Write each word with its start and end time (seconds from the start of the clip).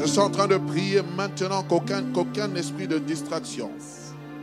Je 0.00 0.06
suis 0.06 0.18
en 0.18 0.30
train 0.30 0.46
de 0.46 0.56
prier 0.56 1.02
maintenant 1.14 1.62
qu'aucun 1.62 2.54
esprit 2.54 2.88
de 2.88 2.98
distraction, 2.98 3.70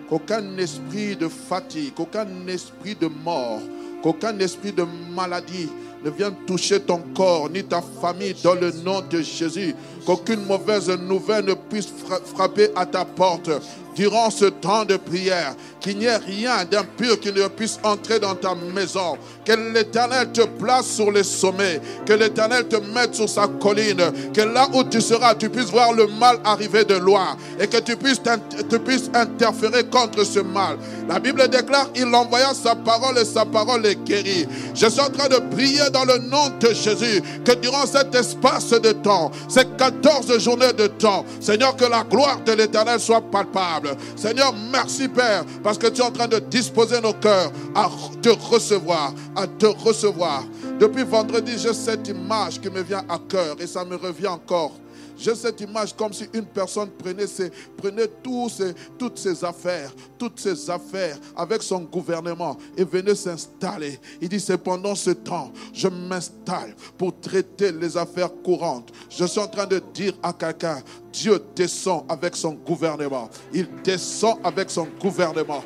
qu'aucun 0.07 0.55
esprit 0.57 1.15
de 1.15 1.27
fatigue, 1.27 1.95
qu'aucun 1.95 2.27
esprit 2.47 2.93
de 2.93 3.07
mort, 3.07 3.59
qu'aucun 4.03 4.37
esprit 4.37 4.71
de 4.71 4.85
maladie 5.15 5.69
ne 6.03 6.09
vienne 6.09 6.35
toucher 6.45 6.79
ton 6.79 7.01
corps 7.15 7.49
ni 7.49 7.63
ta 7.63 7.81
famille 8.01 8.35
dans 8.43 8.55
le 8.55 8.71
nom 8.83 9.01
de 9.09 9.21
Jésus. 9.21 9.75
Qu'aucune 10.05 10.45
mauvaise 10.45 10.89
nouvelle 10.89 11.45
ne 11.45 11.53
puisse 11.53 11.89
frapper 12.33 12.69
à 12.75 12.85
ta 12.85 13.03
porte 13.03 13.49
durant 13.97 14.29
ce 14.29 14.45
temps 14.45 14.85
de 14.85 14.95
prière, 14.95 15.55
qu'il 15.81 15.97
n'y 15.97 16.05
ait 16.05 16.17
rien 16.17 16.63
d'impur 16.69 17.19
qui 17.19 17.31
ne 17.31 17.47
puisse 17.47 17.79
entrer 17.81 18.19
dans 18.19 18.35
ta 18.35 18.53
maison. 18.53 19.17
Que 19.43 19.53
l'Éternel 19.53 20.31
te 20.31 20.45
place 20.45 20.85
sur 20.85 21.11
les 21.11 21.23
sommets, 21.23 21.81
que 22.05 22.13
l'Éternel 22.13 22.67
te 22.67 22.75
mette 22.75 23.15
sur 23.15 23.27
sa 23.27 23.47
colline, 23.47 24.03
que 24.35 24.41
là 24.41 24.67
où 24.75 24.83
tu 24.83 25.01
seras, 25.01 25.33
tu 25.33 25.49
puisses 25.49 25.71
voir 25.71 25.93
le 25.93 26.05
mal 26.19 26.37
arriver 26.43 26.85
de 26.85 26.93
loin 26.93 27.35
et 27.59 27.65
que 27.65 27.77
tu 27.77 27.95
puisses, 27.97 28.21
tu 28.69 28.79
puisses 28.79 29.09
interférer 29.15 29.83
contre 29.85 30.23
ce 30.23 30.41
mal. 30.41 30.77
La 31.09 31.19
Bible 31.19 31.47
déclare, 31.47 31.89
il 31.95 32.13
envoya 32.13 32.53
sa 32.53 32.75
parole 32.75 33.17
et 33.17 33.25
sa 33.25 33.45
parole 33.45 33.83
est 33.87 33.95
guérie. 34.03 34.45
Je 34.75 34.85
suis 34.85 35.01
en 35.01 35.09
train 35.09 35.27
de 35.27 35.39
prier 35.55 35.86
dans 35.89 36.05
le 36.05 36.17
nom 36.19 36.49
de 36.59 36.73
Jésus 36.73 37.21
que 37.43 37.53
durant 37.53 37.85
cet 37.85 38.13
espace 38.15 38.69
de 38.69 38.91
temps, 38.91 39.31
ces 39.47 39.65
14 39.77 40.39
journées 40.39 40.73
de 40.73 40.87
temps, 40.87 41.25
Seigneur, 41.39 41.75
que 41.75 41.85
la 41.85 42.03
gloire 42.03 42.41
de 42.45 42.53
l'Éternel 42.53 42.99
soit 42.99 43.21
palpable. 43.21 43.95
Seigneur, 44.15 44.53
merci 44.71 45.07
Père, 45.07 45.43
parce 45.63 45.77
que 45.77 45.87
tu 45.87 46.01
es 46.01 46.03
en 46.03 46.11
train 46.11 46.27
de 46.27 46.39
disposer 46.39 47.01
nos 47.01 47.13
cœurs 47.13 47.51
à 47.75 47.89
te 48.21 48.29
recevoir, 48.29 49.13
à 49.35 49.47
te 49.47 49.65
recevoir. 49.65 50.43
Depuis 50.79 51.03
vendredi, 51.03 51.53
j'ai 51.57 51.73
cette 51.73 52.07
image 52.07 52.59
qui 52.61 52.69
me 52.69 52.81
vient 52.81 53.03
à 53.09 53.19
cœur 53.27 53.55
et 53.59 53.67
ça 53.67 53.83
me 53.83 53.95
revient 53.95 54.27
encore. 54.27 54.73
J'ai 55.17 55.33
cette 55.33 55.59
image 55.61 55.95
comme 55.95 56.13
si 56.13 56.27
une 56.33 56.45
personne 56.45 56.89
prenait, 56.91 57.25
ses, 57.25 57.51
prenait 57.75 58.07
toutes 58.23 59.17
ses 59.17 59.43
affaires, 59.43 59.91
toutes 60.17 60.39
ses 60.39 60.69
affaires 60.69 61.17
avec 61.35 61.63
son 61.63 61.81
gouvernement 61.81 62.55
et 62.77 62.83
venait 62.83 63.15
s'installer. 63.15 63.99
Il 64.21 64.29
dit, 64.29 64.39
c'est 64.39 64.57
pendant 64.57 64.93
ce 64.93 65.09
temps, 65.09 65.51
je 65.73 65.87
m'installe 65.87 66.75
pour 66.97 67.19
traiter 67.19 67.71
les 67.71 67.97
affaires 67.97 68.29
courantes. 68.43 68.91
Je 69.09 69.25
suis 69.25 69.39
en 69.39 69.47
train 69.47 69.65
de 69.65 69.81
dire 69.93 70.13
à 70.21 70.33
quelqu'un, 70.33 70.81
Dieu 71.11 71.43
descend 71.55 72.05
avec 72.07 72.35
son 72.35 72.53
gouvernement. 72.53 73.29
Il 73.51 73.67
descend 73.83 74.37
avec 74.43 74.69
son 74.69 74.87
gouvernement. 74.99 75.63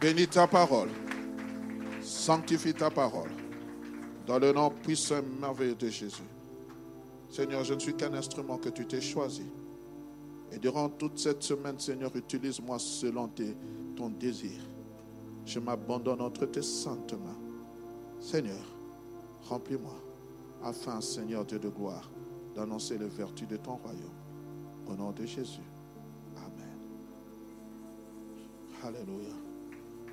Bénis 0.00 0.26
ta 0.26 0.46
parole. 0.46 0.90
Sanctifie 2.02 2.74
ta 2.74 2.90
parole. 2.90 3.33
Dans 4.26 4.38
le 4.38 4.52
nom 4.52 4.70
puissant 4.70 5.18
et 5.18 5.40
merveilleux 5.40 5.74
de 5.74 5.88
Jésus. 5.88 6.22
Seigneur, 7.30 7.64
je 7.64 7.74
ne 7.74 7.78
suis 7.78 7.94
qu'un 7.94 8.14
instrument 8.14 8.58
que 8.58 8.68
tu 8.68 8.86
t'es 8.86 9.00
choisi. 9.00 9.44
Et 10.52 10.58
durant 10.58 10.88
toute 10.88 11.18
cette 11.18 11.42
semaine, 11.42 11.78
Seigneur, 11.78 12.14
utilise-moi 12.14 12.78
selon 12.78 13.28
ton 13.96 14.08
désir. 14.08 14.60
Je 15.44 15.58
m'abandonne 15.58 16.20
entre 16.20 16.46
tes 16.46 16.62
saintes 16.62 17.12
mains. 17.12 17.38
Seigneur, 18.20 18.64
remplis-moi, 19.48 20.00
afin, 20.62 21.00
Seigneur 21.00 21.44
Dieu 21.44 21.58
de 21.58 21.68
gloire, 21.68 22.08
d'annoncer 22.54 22.96
les 22.96 23.08
vertus 23.08 23.48
de 23.48 23.56
ton 23.56 23.76
royaume. 23.76 24.14
Au 24.86 24.94
nom 24.94 25.10
de 25.10 25.26
Jésus. 25.26 25.60
Amen. 26.36 26.78
Alléluia. 28.82 29.34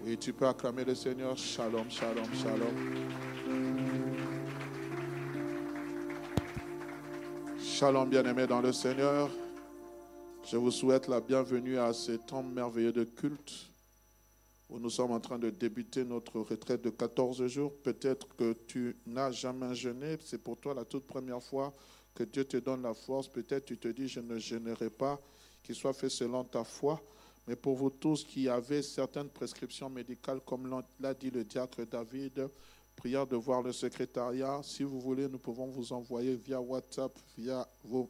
Oui, 0.03 0.18
tu 0.18 0.34
peux 0.34 0.48
acclamer 0.48 0.84
le 0.84 0.96
Seigneur. 0.96 1.38
Shalom, 1.38 1.90
shalom, 1.90 2.25
shalom. 2.34 4.00
Shalom, 7.82 8.08
bien-aimés 8.08 8.46
dans 8.46 8.62
le 8.62 8.72
Seigneur. 8.72 9.28
Je 10.46 10.56
vous 10.56 10.70
souhaite 10.70 11.08
la 11.08 11.20
bienvenue 11.20 11.80
à 11.80 11.94
ce 11.94 12.12
temps 12.12 12.44
merveilleux 12.44 12.92
de 12.92 13.06
culte 13.06 13.72
où 14.69 14.78
nous 14.78 14.92
sommes 14.92 15.09
en 15.09 15.19
train 15.19 15.40
de 15.40 15.50
débuter 15.50 16.03
notre 16.03 16.41
retraite 16.41 16.84
de 16.84 16.91
14 16.91 17.47
jours. 17.47 17.74
Peut-être 17.81 18.28
que 18.38 18.53
tu 18.68 18.96
n'as 19.08 19.31
jamais 19.31 19.74
jeûné, 19.74 20.20
c'est 20.24 20.38
pour 20.38 20.58
toi 20.58 20.75
la 20.75 20.86
toute 20.86 21.08
première 21.08 21.41
fois 21.41 21.74
que 22.14 22.24
Dieu 22.24 22.46
te 22.46 22.58
donne 22.58 22.84
la 22.84 22.94
force. 22.94 23.28
Peut-être 23.28 23.66
tu 23.66 23.80
te 23.80 23.88
dis, 23.88 24.08
je 24.08 24.20
ne 24.20 24.38
jeûnerai 24.38 24.91
pas, 24.91 25.20
qu'il 25.64 25.74
soit 25.74 25.94
fait 25.94 26.09
selon 26.09 26.44
ta 26.44 26.64
foi. 26.64 27.02
Mais 27.47 27.56
pour 27.56 27.75
vous 27.75 27.90
tous 27.90 28.24
qui 28.24 28.47
avez 28.47 28.84
certaines 28.84 29.30
prescriptions 29.30 29.90
médicales, 29.90 30.41
comme 30.46 30.84
l'a 31.00 31.16
dit 31.16 31.31
le 31.31 31.44
diacre 31.44 31.84
David, 31.90 32.47
prière 33.01 33.25
de 33.25 33.35
voir 33.35 33.63
le 33.63 33.72
secrétariat. 33.72 34.62
Si 34.62 34.84
vous 34.84 35.00
voulez, 35.00 35.28
nous 35.28 35.39
pouvons 35.39 35.66
vous 35.66 35.91
envoyer 35.91 36.35
via 36.35 36.62
WhatsApp, 36.62 37.12
via 37.35 37.67
vos 37.84 38.07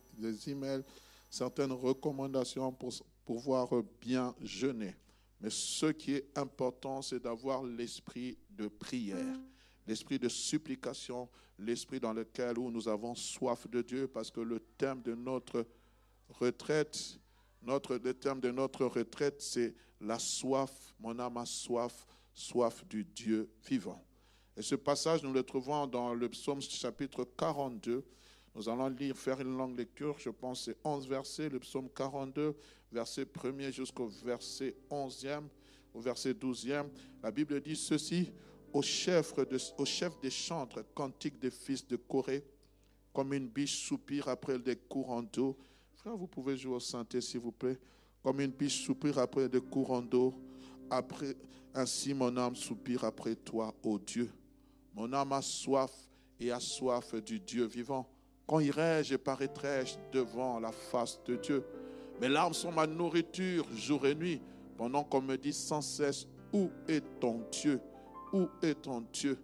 emails, 0.47 0.83
certaines 1.29 1.71
recommandations 1.71 2.73
pour 2.73 2.91
pouvoir 3.23 3.69
bien 4.01 4.35
jeûner. 4.41 4.93
Mais 5.39 5.49
ce 5.49 5.85
qui 5.93 6.15
est 6.15 6.37
important, 6.37 7.01
c'est 7.01 7.23
d'avoir 7.23 7.63
l'esprit 7.63 8.37
de 8.49 8.67
prière, 8.67 9.39
l'esprit 9.87 10.19
de 10.19 10.27
supplication, 10.27 11.29
l'esprit 11.57 12.01
dans 12.01 12.11
lequel 12.11 12.59
où 12.59 12.69
nous 12.69 12.89
avons 12.89 13.15
soif 13.15 13.69
de 13.69 13.81
Dieu, 13.81 14.09
parce 14.09 14.29
que 14.29 14.41
le 14.41 14.59
thème 14.77 15.01
de 15.03 15.15
notre 15.15 15.65
retraite, 16.27 17.17
notre, 17.61 17.95
le 17.95 18.13
terme 18.13 18.41
de 18.41 18.51
notre 18.51 18.85
retraite, 18.87 19.41
c'est 19.41 19.73
la 20.01 20.19
soif, 20.19 20.93
mon 20.99 21.17
âme 21.17 21.37
a 21.37 21.45
soif, 21.45 22.05
soif 22.33 22.85
du 22.89 23.05
Dieu 23.05 23.49
vivant. 23.65 24.03
Et 24.57 24.61
ce 24.61 24.75
passage, 24.75 25.23
nous 25.23 25.33
le 25.33 25.43
trouvons 25.43 25.87
dans 25.87 26.13
le 26.13 26.29
psaume 26.29 26.61
chapitre 26.61 27.27
42. 27.37 28.03
Nous 28.53 28.69
allons 28.69 28.89
lire, 28.89 29.15
faire 29.15 29.39
une 29.39 29.57
longue 29.57 29.77
lecture, 29.77 30.17
je 30.19 30.29
pense 30.29 30.65
c'est 30.65 30.77
11 30.83 31.07
versets, 31.07 31.47
le 31.49 31.59
psaume 31.59 31.87
42, 31.95 32.53
verset 32.91 33.23
1er 33.23 33.71
jusqu'au 33.71 34.07
verset 34.07 34.75
11e, 34.89 35.43
au 35.93 36.01
verset 36.01 36.33
12e. 36.33 36.87
La 37.23 37.31
Bible 37.31 37.61
dit 37.61 37.77
ceci, 37.77 38.29
au 38.73 38.81
chef, 38.81 39.33
de, 39.35 39.57
au 39.77 39.85
chef 39.85 40.19
des 40.19 40.29
chantres, 40.29 40.83
cantique 40.93 41.39
des 41.39 41.51
fils 41.51 41.87
de 41.87 41.95
Corée, 41.95 42.43
comme 43.13 43.33
une 43.33 43.47
biche 43.47 43.87
soupire 43.87 44.27
après 44.27 44.59
des 44.59 44.75
courants 44.75 45.23
d'eau, 45.23 45.57
Frère, 46.01 46.17
vous 46.17 46.25
pouvez 46.25 46.57
jouer 46.57 46.77
au 46.77 46.79
synthé, 46.79 47.21
s'il 47.21 47.41
vous 47.41 47.51
plaît. 47.51 47.77
Comme 48.23 48.41
une 48.41 48.49
biche 48.49 48.83
soupire 48.85 49.19
après 49.19 49.47
des 49.47 49.61
courants 49.61 50.01
d'eau. 50.01 50.33
Après, 50.89 51.35
ainsi 51.75 52.11
mon 52.15 52.35
âme 52.37 52.55
soupire 52.55 53.03
après 53.03 53.35
toi, 53.35 53.71
ô 53.83 53.99
Dieu. 53.99 54.31
Mon 54.93 55.11
âme 55.13 55.33
a 55.33 55.41
soif 55.41 55.91
et 56.39 56.51
a 56.51 56.59
soif 56.59 57.15
du 57.23 57.39
Dieu 57.39 57.65
vivant. 57.65 58.07
Quand 58.47 58.59
irai-je 58.59 59.13
et 59.13 59.17
paraîtrai-je 59.17 59.95
devant 60.11 60.59
la 60.59 60.71
face 60.71 61.19
de 61.25 61.35
Dieu 61.37 61.63
Mes 62.19 62.27
larmes 62.27 62.53
sont 62.53 62.71
ma 62.71 62.87
nourriture 62.87 63.65
jour 63.75 64.05
et 64.05 64.15
nuit, 64.15 64.41
pendant 64.77 65.03
qu'on 65.03 65.21
me 65.21 65.37
dit 65.37 65.53
sans 65.53 65.81
cesse, 65.81 66.27
où 66.51 66.69
est 66.87 67.03
ton 67.19 67.41
Dieu? 67.51 67.79
Où 68.33 68.47
est 68.61 68.81
ton 68.81 69.05
Dieu? 69.13 69.37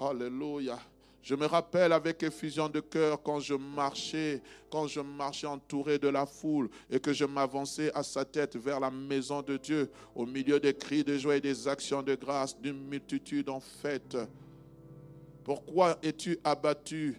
Alléluia. 0.00 0.78
Je 1.20 1.34
me 1.34 1.44
rappelle 1.44 1.92
avec 1.92 2.22
effusion 2.22 2.70
de 2.70 2.80
cœur 2.80 3.22
quand 3.22 3.40
je 3.40 3.52
marchais, 3.52 4.40
quand 4.70 4.86
je 4.86 5.00
marchais 5.00 5.46
entouré 5.46 5.98
de 5.98 6.08
la 6.08 6.24
foule 6.24 6.70
et 6.88 7.00
que 7.00 7.12
je 7.12 7.26
m'avançais 7.26 7.92
à 7.94 8.02
sa 8.02 8.24
tête 8.24 8.56
vers 8.56 8.80
la 8.80 8.90
maison 8.90 9.42
de 9.42 9.58
Dieu, 9.58 9.90
au 10.14 10.24
milieu 10.24 10.58
des 10.58 10.72
cris 10.72 11.04
de 11.04 11.18
joie 11.18 11.36
et 11.36 11.40
des 11.42 11.68
actions 11.68 12.02
de 12.02 12.14
grâce 12.14 12.58
d'une 12.58 12.82
multitude 12.88 13.50
en 13.50 13.60
fête. 13.60 14.16
Pourquoi 15.48 15.96
es-tu 16.02 16.38
abattu 16.44 17.18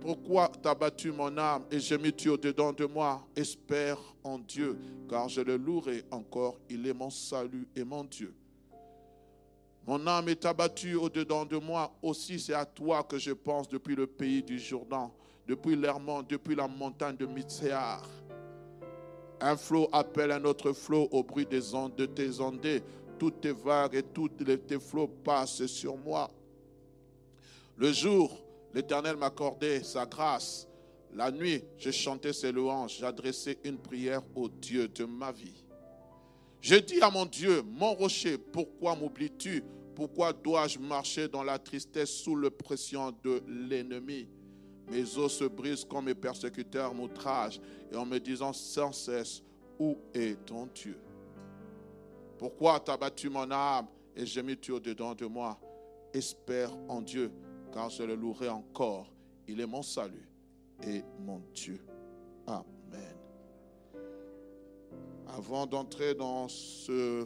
Pourquoi 0.00 0.52
t'as 0.62 0.72
battu 0.72 1.10
mon 1.10 1.36
âme 1.36 1.64
et 1.68 1.80
gémis-tu 1.80 2.28
au-dedans 2.28 2.72
de 2.72 2.84
moi? 2.84 3.26
Espère 3.34 3.98
en 4.22 4.38
Dieu, 4.38 4.78
car 5.10 5.28
je 5.28 5.40
le 5.40 5.56
louerai 5.56 6.04
encore. 6.12 6.60
Il 6.70 6.86
est 6.86 6.92
mon 6.92 7.10
salut 7.10 7.66
et 7.74 7.82
mon 7.82 8.04
Dieu. 8.04 8.32
Mon 9.84 10.06
âme 10.06 10.28
est 10.28 10.44
abattue 10.44 10.94
au-dedans 10.94 11.44
de 11.44 11.56
moi. 11.56 11.92
Aussi, 12.02 12.38
c'est 12.38 12.54
à 12.54 12.64
toi 12.64 13.02
que 13.02 13.18
je 13.18 13.32
pense 13.32 13.68
depuis 13.68 13.96
le 13.96 14.06
pays 14.06 14.40
du 14.40 14.56
Jourdain, 14.56 15.10
depuis 15.44 15.74
l'Hermont, 15.74 16.22
depuis 16.22 16.54
la 16.54 16.68
montagne 16.68 17.16
de 17.16 17.26
Mitséar. 17.26 18.08
Un 19.40 19.56
flot 19.56 19.88
appelle 19.92 20.30
un 20.30 20.44
autre 20.44 20.70
flot 20.72 21.08
au 21.10 21.24
bruit 21.24 21.46
des 21.46 21.74
ondes 21.74 21.96
de 21.96 22.06
tes 22.06 22.38
ondées. 22.38 22.80
Toutes 23.18 23.40
tes 23.40 23.50
vagues 23.50 23.96
et 23.96 24.04
tous 24.04 24.28
tes 24.28 24.78
flots 24.78 25.08
passent 25.24 25.66
sur 25.66 25.96
moi. 25.96 26.30
Le 27.78 27.92
jour, 27.92 28.36
l'Éternel 28.74 29.16
m'accordait 29.16 29.84
sa 29.84 30.04
grâce. 30.04 30.68
La 31.14 31.30
nuit, 31.30 31.62
je 31.78 31.92
chantais 31.92 32.32
ses 32.32 32.50
louanges. 32.50 32.98
J'adressais 32.98 33.56
une 33.62 33.78
prière 33.78 34.22
au 34.34 34.48
Dieu 34.48 34.88
de 34.88 35.04
ma 35.04 35.30
vie. 35.30 35.64
Je 36.60 36.74
dis 36.74 37.00
à 37.00 37.08
mon 37.08 37.24
Dieu, 37.24 37.62
mon 37.62 37.94
rocher, 37.94 38.36
pourquoi 38.36 38.96
m'oublies-tu? 38.96 39.62
Pourquoi 39.94 40.32
dois-je 40.32 40.78
marcher 40.80 41.28
dans 41.28 41.44
la 41.44 41.56
tristesse 41.58 42.10
sous 42.10 42.34
l'oppression 42.34 43.14
de 43.22 43.42
l'ennemi? 43.46 44.28
Mes 44.90 45.16
os 45.16 45.32
se 45.38 45.44
brisent 45.44 45.84
quand 45.84 46.02
mes 46.02 46.14
persécuteurs 46.16 46.92
m'outragent 46.94 47.60
et 47.92 47.96
en 47.96 48.04
me 48.04 48.18
disant 48.18 48.52
sans 48.52 48.90
cesse, 48.90 49.40
où 49.78 49.98
est 50.12 50.44
ton 50.46 50.66
Dieu? 50.74 50.98
Pourquoi 52.38 52.80
t'as 52.80 52.96
battu 52.96 53.28
mon 53.28 53.48
âme 53.52 53.86
et 54.16 54.26
j'ai 54.26 54.42
mis 54.42 54.56
tu 54.56 54.72
au-dedans 54.72 55.14
de 55.14 55.26
moi? 55.26 55.60
Espère 56.12 56.70
en 56.88 57.02
Dieu, 57.02 57.30
car 57.78 57.90
je 57.90 58.02
le 58.02 58.16
louerai 58.16 58.48
encore. 58.48 59.06
Il 59.46 59.60
est 59.60 59.66
mon 59.66 59.82
salut 59.82 60.28
et 60.82 61.04
mon 61.20 61.40
Dieu. 61.54 61.80
Amen. 62.44 63.16
Avant 65.28 65.64
d'entrer 65.64 66.12
dans 66.12 66.48
ce 66.48 67.24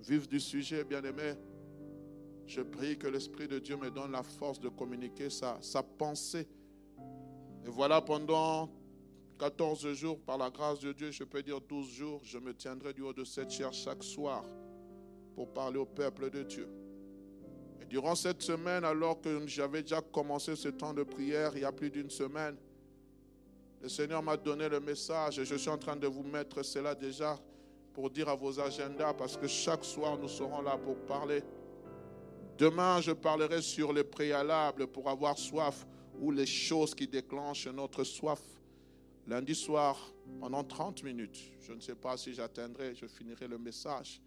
vif 0.00 0.26
du 0.26 0.40
sujet, 0.40 0.82
bien-aimé, 0.82 1.34
je 2.46 2.62
prie 2.62 2.96
que 2.96 3.06
l'Esprit 3.06 3.48
de 3.48 3.58
Dieu 3.58 3.76
me 3.76 3.90
donne 3.90 4.12
la 4.12 4.22
force 4.22 4.58
de 4.58 4.70
communiquer 4.70 5.28
sa, 5.28 5.58
sa 5.60 5.82
pensée. 5.82 6.48
Et 7.66 7.68
voilà, 7.68 8.00
pendant 8.00 8.70
14 9.38 9.92
jours, 9.92 10.18
par 10.20 10.38
la 10.38 10.48
grâce 10.48 10.80
de 10.80 10.94
Dieu, 10.94 11.10
je 11.10 11.24
peux 11.24 11.42
dire 11.42 11.60
12 11.60 11.90
jours, 11.90 12.20
je 12.24 12.38
me 12.38 12.54
tiendrai 12.54 12.94
du 12.94 13.02
haut 13.02 13.12
de 13.12 13.24
cette 13.24 13.50
chair 13.50 13.74
chaque 13.74 14.02
soir 14.02 14.42
pour 15.34 15.52
parler 15.52 15.76
au 15.76 15.86
peuple 15.86 16.30
de 16.30 16.44
Dieu. 16.44 16.81
Durant 17.88 18.14
cette 18.14 18.42
semaine, 18.42 18.84
alors 18.84 19.20
que 19.20 19.46
j'avais 19.46 19.82
déjà 19.82 20.00
commencé 20.00 20.56
ce 20.56 20.68
temps 20.68 20.94
de 20.94 21.02
prière 21.02 21.52
il 21.54 21.62
y 21.62 21.64
a 21.64 21.72
plus 21.72 21.90
d'une 21.90 22.10
semaine, 22.10 22.56
le 23.82 23.88
Seigneur 23.88 24.22
m'a 24.22 24.36
donné 24.36 24.68
le 24.68 24.80
message 24.80 25.38
et 25.38 25.44
je 25.44 25.56
suis 25.56 25.68
en 25.68 25.78
train 25.78 25.96
de 25.96 26.06
vous 26.06 26.22
mettre 26.22 26.62
cela 26.62 26.94
déjà 26.94 27.38
pour 27.92 28.10
dire 28.10 28.28
à 28.28 28.34
vos 28.34 28.60
agendas 28.60 29.12
parce 29.12 29.36
que 29.36 29.46
chaque 29.46 29.84
soir 29.84 30.16
nous 30.16 30.28
serons 30.28 30.62
là 30.62 30.78
pour 30.78 30.96
parler. 31.06 31.42
Demain, 32.56 33.00
je 33.00 33.12
parlerai 33.12 33.60
sur 33.60 33.92
les 33.92 34.04
préalables 34.04 34.86
pour 34.86 35.08
avoir 35.08 35.36
soif 35.36 35.86
ou 36.20 36.30
les 36.30 36.46
choses 36.46 36.94
qui 36.94 37.08
déclenchent 37.08 37.66
notre 37.66 38.04
soif. 38.04 38.40
Lundi 39.26 39.54
soir, 39.54 39.96
pendant 40.40 40.62
30 40.62 41.02
minutes, 41.02 41.52
je 41.60 41.72
ne 41.72 41.80
sais 41.80 41.94
pas 41.94 42.16
si 42.16 42.34
j'atteindrai, 42.34 42.94
je 42.94 43.06
finirai 43.06 43.48
le 43.48 43.58
message. 43.58 44.20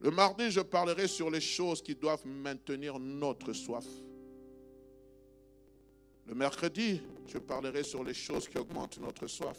Le 0.00 0.10
mardi, 0.10 0.50
je 0.50 0.60
parlerai 0.60 1.06
sur 1.06 1.30
les 1.30 1.40
choses 1.40 1.82
qui 1.82 1.94
doivent 1.94 2.26
maintenir 2.26 2.98
notre 2.98 3.52
soif. 3.52 3.84
Le 6.26 6.34
mercredi, 6.34 7.02
je 7.26 7.36
parlerai 7.38 7.82
sur 7.82 8.02
les 8.02 8.14
choses 8.14 8.48
qui 8.48 8.56
augmentent 8.56 8.98
notre 8.98 9.26
soif. 9.26 9.58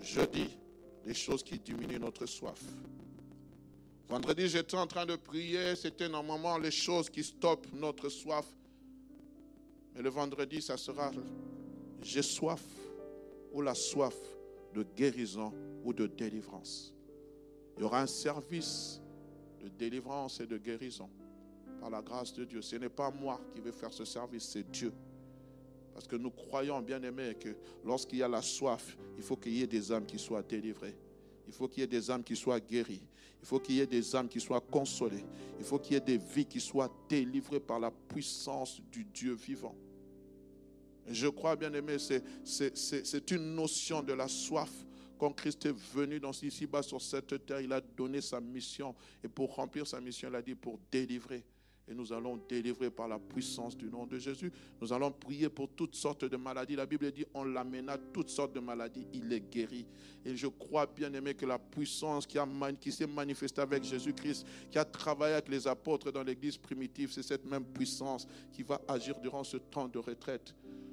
jeudi, 0.00 0.56
les 1.04 1.14
choses 1.14 1.42
qui 1.42 1.58
diminuent 1.58 1.98
notre 1.98 2.26
soif. 2.26 2.60
Vendredi, 4.08 4.48
j'étais 4.48 4.76
en 4.76 4.86
train 4.86 5.06
de 5.06 5.16
prier, 5.16 5.74
c'était 5.74 6.08
normalement 6.08 6.58
les 6.58 6.70
choses 6.70 7.08
qui 7.08 7.24
stoppent 7.24 7.66
notre 7.72 8.08
soif. 8.08 8.46
Mais 9.94 10.02
le 10.02 10.10
vendredi, 10.10 10.62
ça 10.62 10.76
sera 10.76 11.10
j'ai 12.02 12.22
soif 12.22 12.62
ou 13.52 13.62
la 13.62 13.74
soif 13.74 14.14
de 14.74 14.84
guérison 14.96 15.52
ou 15.84 15.92
de 15.92 16.06
délivrance. 16.06 16.94
Il 17.76 17.82
y 17.82 17.84
aura 17.84 18.02
un 18.02 18.06
service 18.06 19.00
de 19.60 19.68
délivrance 19.68 20.40
et 20.40 20.46
de 20.46 20.58
guérison 20.58 21.08
par 21.80 21.90
la 21.90 22.02
grâce 22.02 22.32
de 22.32 22.44
Dieu. 22.44 22.62
Ce 22.62 22.76
n'est 22.76 22.88
pas 22.88 23.10
moi 23.10 23.40
qui 23.54 23.60
vais 23.60 23.72
faire 23.72 23.92
ce 23.92 24.04
service, 24.04 24.44
c'est 24.44 24.70
Dieu. 24.70 24.92
Parce 25.92 26.06
que 26.06 26.16
nous 26.16 26.30
croyons, 26.30 26.80
bien 26.80 27.02
aimés, 27.02 27.36
que 27.38 27.54
lorsqu'il 27.84 28.18
y 28.18 28.22
a 28.22 28.28
la 28.28 28.42
soif, 28.42 28.96
il 29.16 29.22
faut 29.22 29.36
qu'il 29.36 29.52
y 29.52 29.62
ait 29.62 29.66
des 29.66 29.92
âmes 29.92 30.06
qui 30.06 30.18
soient 30.18 30.42
délivrées. 30.42 30.96
Il 31.46 31.52
faut 31.52 31.68
qu'il 31.68 31.80
y 31.80 31.84
ait 31.84 31.88
des 31.88 32.10
âmes 32.10 32.24
qui 32.24 32.36
soient 32.36 32.60
guéries. 32.60 33.02
Il 33.42 33.46
faut 33.46 33.58
qu'il 33.58 33.74
y 33.74 33.80
ait 33.80 33.86
des 33.86 34.14
âmes 34.14 34.28
qui 34.28 34.40
soient 34.40 34.60
consolées. 34.60 35.24
Il 35.58 35.64
faut 35.64 35.78
qu'il 35.78 35.94
y 35.94 35.96
ait 35.96 36.00
des 36.00 36.18
vies 36.18 36.46
qui 36.46 36.60
soient 36.60 36.90
délivrées 37.08 37.60
par 37.60 37.80
la 37.80 37.90
puissance 37.90 38.80
du 38.90 39.04
Dieu 39.04 39.34
vivant. 39.34 39.74
je 41.08 41.26
crois, 41.26 41.56
bien 41.56 41.72
aimé, 41.74 41.96
c'est 41.98 43.30
une 43.32 43.54
notion 43.54 44.02
de 44.02 44.12
la 44.12 44.28
soif. 44.28 44.72
Quand 45.22 45.30
Christ 45.34 45.66
est 45.66 45.76
venu 45.94 46.18
dans, 46.18 46.32
ici-bas 46.32 46.82
sur 46.82 47.00
cette 47.00 47.46
terre, 47.46 47.60
il 47.60 47.72
a 47.72 47.80
donné 47.80 48.20
sa 48.20 48.40
mission. 48.40 48.92
Et 49.22 49.28
pour 49.28 49.54
remplir 49.54 49.86
sa 49.86 50.00
mission, 50.00 50.28
il 50.28 50.34
a 50.34 50.42
dit 50.42 50.56
pour 50.56 50.80
délivrer 50.90 51.44
et 51.86 51.94
nous 51.94 52.12
allons 52.12 52.40
délivrer 52.48 52.90
par 52.90 53.06
la 53.06 53.20
puissance 53.20 53.76
du 53.76 53.88
nom 53.88 54.04
de 54.04 54.18
Jésus. 54.18 54.52
Nous 54.80 54.92
allons 54.92 55.12
prier 55.12 55.48
pour 55.48 55.68
toutes 55.68 55.94
sortes 55.94 56.24
de 56.24 56.36
maladies. 56.36 56.74
La 56.74 56.86
Bible 56.86 57.12
dit 57.12 57.24
on 57.34 57.44
l'amène 57.44 57.88
à 57.88 57.98
toutes 57.98 58.30
sortes 58.30 58.52
de 58.52 58.58
maladies. 58.58 59.06
Il 59.12 59.32
est 59.32 59.40
guéri. 59.40 59.86
Et 60.24 60.36
je 60.36 60.48
crois 60.48 60.86
bien 60.86 61.12
aimé 61.14 61.34
que 61.34 61.46
la 61.46 61.60
puissance 61.60 62.26
qui, 62.26 62.38
qui 62.80 62.90
s'est 62.90 63.06
manifestée 63.06 63.60
avec 63.60 63.84
Jésus-Christ, 63.84 64.44
qui 64.72 64.78
a 64.78 64.84
travaillé 64.84 65.34
avec 65.34 65.48
les 65.48 65.68
apôtres 65.68 66.10
dans 66.10 66.24
l'église 66.24 66.56
primitive, 66.56 67.12
c'est 67.12 67.22
cette 67.22 67.44
même 67.44 67.64
puissance 67.64 68.26
qui 68.52 68.64
va 68.64 68.80
agir 68.88 69.20
durant 69.20 69.44
ce 69.44 69.56
temps 69.56 69.86
de 69.86 70.00
retraite. 70.00 70.52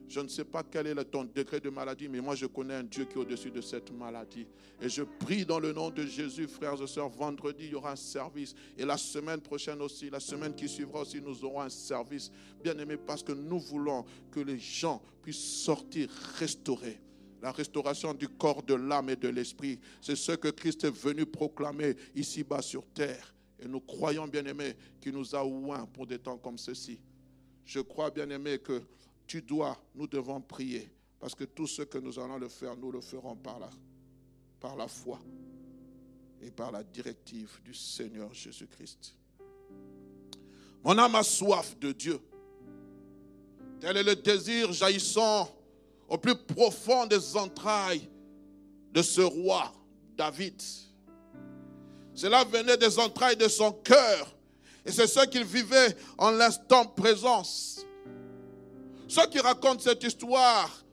Je 0.09 0.19
ne 0.21 0.27
sais 0.27 0.43
pas 0.43 0.63
quel 0.63 0.87
est 0.87 1.05
ton 1.05 1.23
degré 1.23 1.59
de 1.59 1.69
maladie, 1.69 2.09
mais 2.09 2.19
moi 2.19 2.33
je 2.33 2.47
connais 2.47 2.73
un 2.73 2.83
Dieu 2.83 3.05
qui 3.05 3.13
est 3.13 3.17
au-dessus 3.17 3.51
de 3.51 3.61
cette 3.61 3.91
maladie. 3.91 4.47
Et 4.81 4.89
je 4.89 5.03
prie 5.03 5.45
dans 5.45 5.59
le 5.59 5.71
nom 5.71 5.91
de 5.91 6.03
Jésus, 6.03 6.47
frères 6.47 6.81
et 6.81 6.87
sœurs, 6.87 7.09
vendredi, 7.09 7.65
il 7.65 7.71
y 7.71 7.75
aura 7.75 7.91
un 7.91 7.95
service. 7.95 8.55
Et 8.75 8.85
la 8.85 8.97
semaine 8.97 9.39
prochaine 9.39 9.79
aussi, 9.83 10.09
la 10.09 10.19
semaine 10.19 10.55
qui 10.55 10.67
suivra 10.67 11.01
aussi, 11.01 11.21
nous 11.21 11.45
aurons 11.45 11.61
un 11.61 11.69
service. 11.69 12.31
Bien 12.63 12.75
aimé, 12.79 12.97
parce 12.97 13.21
que 13.21 13.33
nous 13.33 13.59
voulons 13.59 14.03
que 14.31 14.39
les 14.39 14.57
gens 14.57 14.99
puissent 15.21 15.63
sortir 15.63 16.09
restaurés. 16.39 16.99
La 17.43 17.51
restauration 17.51 18.15
du 18.15 18.27
corps, 18.27 18.63
de 18.63 18.73
l'âme 18.73 19.11
et 19.11 19.15
de 19.15 19.29
l'esprit, 19.29 19.79
c'est 20.01 20.15
ce 20.15 20.31
que 20.31 20.47
Christ 20.47 20.85
est 20.85 20.95
venu 20.95 21.27
proclamer 21.27 21.95
ici-bas 22.15 22.63
sur 22.63 22.83
terre. 22.87 23.35
Et 23.59 23.67
nous 23.67 23.79
croyons, 23.79 24.27
bien 24.27 24.45
aimé, 24.45 24.73
qu'il 24.99 25.13
nous 25.13 25.35
a 25.35 25.45
oint 25.45 25.85
pour 25.93 26.07
des 26.07 26.17
temps 26.17 26.37
comme 26.37 26.57
ceci. 26.57 26.99
Je 27.63 27.79
crois, 27.79 28.09
bien 28.09 28.27
aimé, 28.31 28.57
que 28.57 28.81
tu 29.29 29.43
dois, 29.43 29.77
nous 29.93 30.07
devons 30.07 30.41
prier. 30.41 30.89
Parce 31.19 31.35
que 31.35 31.43
tout 31.43 31.67
ce 31.67 31.83
que 31.83 31.99
nous 31.99 32.17
allons 32.19 32.39
le 32.39 32.49
faire, 32.49 32.75
nous 32.75 32.91
le 32.91 32.99
ferons 32.99 33.35
par 33.35 33.59
la, 33.59 34.87
foi 34.87 35.19
et 36.41 36.49
par 36.49 36.71
la 36.71 36.83
directive 36.83 37.61
du 37.63 37.75
Seigneur 37.75 38.33
Jésus-Christ. 38.33 39.15
Mon 40.83 40.97
âme 40.97 41.13
a 41.13 41.21
soif 41.21 41.77
de 41.77 41.91
Dieu. 41.91 42.19
Tel 43.79 43.97
est 43.97 44.03
le 44.03 44.15
désir 44.15 44.73
jaillissant 44.73 45.47
au 46.07 46.17
plus 46.17 46.35
profond 46.35 47.05
des 47.05 47.37
entrailles 47.37 48.09
de 48.91 49.01
ce 49.03 49.21
roi 49.21 49.71
David. 50.17 50.59
Cela 52.15 52.43
venait 52.45 52.77
des 52.77 52.97
entrailles 52.97 53.37
de 53.37 53.47
son 53.47 53.71
cœur. 53.73 54.35
Et 54.85 54.91
c'est 54.91 55.07
ce 55.07 55.23
qu'il 55.27 55.43
vivait 55.43 55.95
en 56.17 56.31
l'instant 56.31 56.85
présence. 56.85 57.85
Ceux 59.09 59.25
qui 59.25 59.39
racontent 59.39 59.79
cette 59.79 60.03
histoire, 60.03 60.85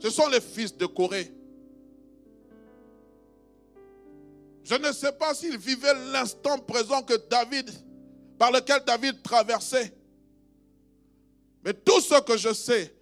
ce 0.00 0.10
sont 0.10 0.28
les 0.28 0.40
fils 0.40 0.76
de 0.76 0.86
Corée. 0.86 1.32
Je 4.64 4.74
ne 4.74 4.90
sais 4.90 5.12
pas 5.12 5.34
s'ils 5.34 5.56
vivaient 5.56 5.94
l'instant 6.12 6.58
présent 6.58 7.02
que 7.02 7.14
David, 7.30 7.70
par 8.40 8.50
lequel 8.50 8.82
David 8.84 9.22
traversait. 9.22 9.94
Mais 11.64 11.74
tout 11.74 12.00
ce 12.00 12.20
que 12.22 12.36
je 12.36 12.52
sais, 12.52 12.92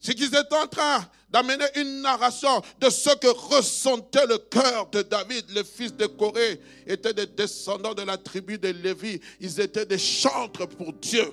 c'est 0.00 0.14
qu'ils 0.16 0.34
étaient 0.34 0.56
en 0.56 0.66
train 0.66 1.08
d'amener 1.28 1.66
une 1.76 2.02
narration 2.02 2.62
de 2.80 2.90
ce 2.90 3.14
que 3.16 3.28
ressentait 3.28 4.26
le 4.26 4.38
cœur 4.38 4.90
de 4.90 5.02
David. 5.02 5.48
Les 5.50 5.62
fils 5.62 5.94
de 5.94 6.06
Corée 6.06 6.60
étaient 6.84 7.14
des 7.14 7.26
descendants 7.26 7.94
de 7.94 8.02
la 8.02 8.18
tribu 8.18 8.58
de 8.58 8.70
Lévi. 8.70 9.20
Ils 9.38 9.60
étaient 9.60 9.86
des 9.86 9.98
chantres 9.98 10.66
pour 10.66 10.92
Dieu. 10.94 11.32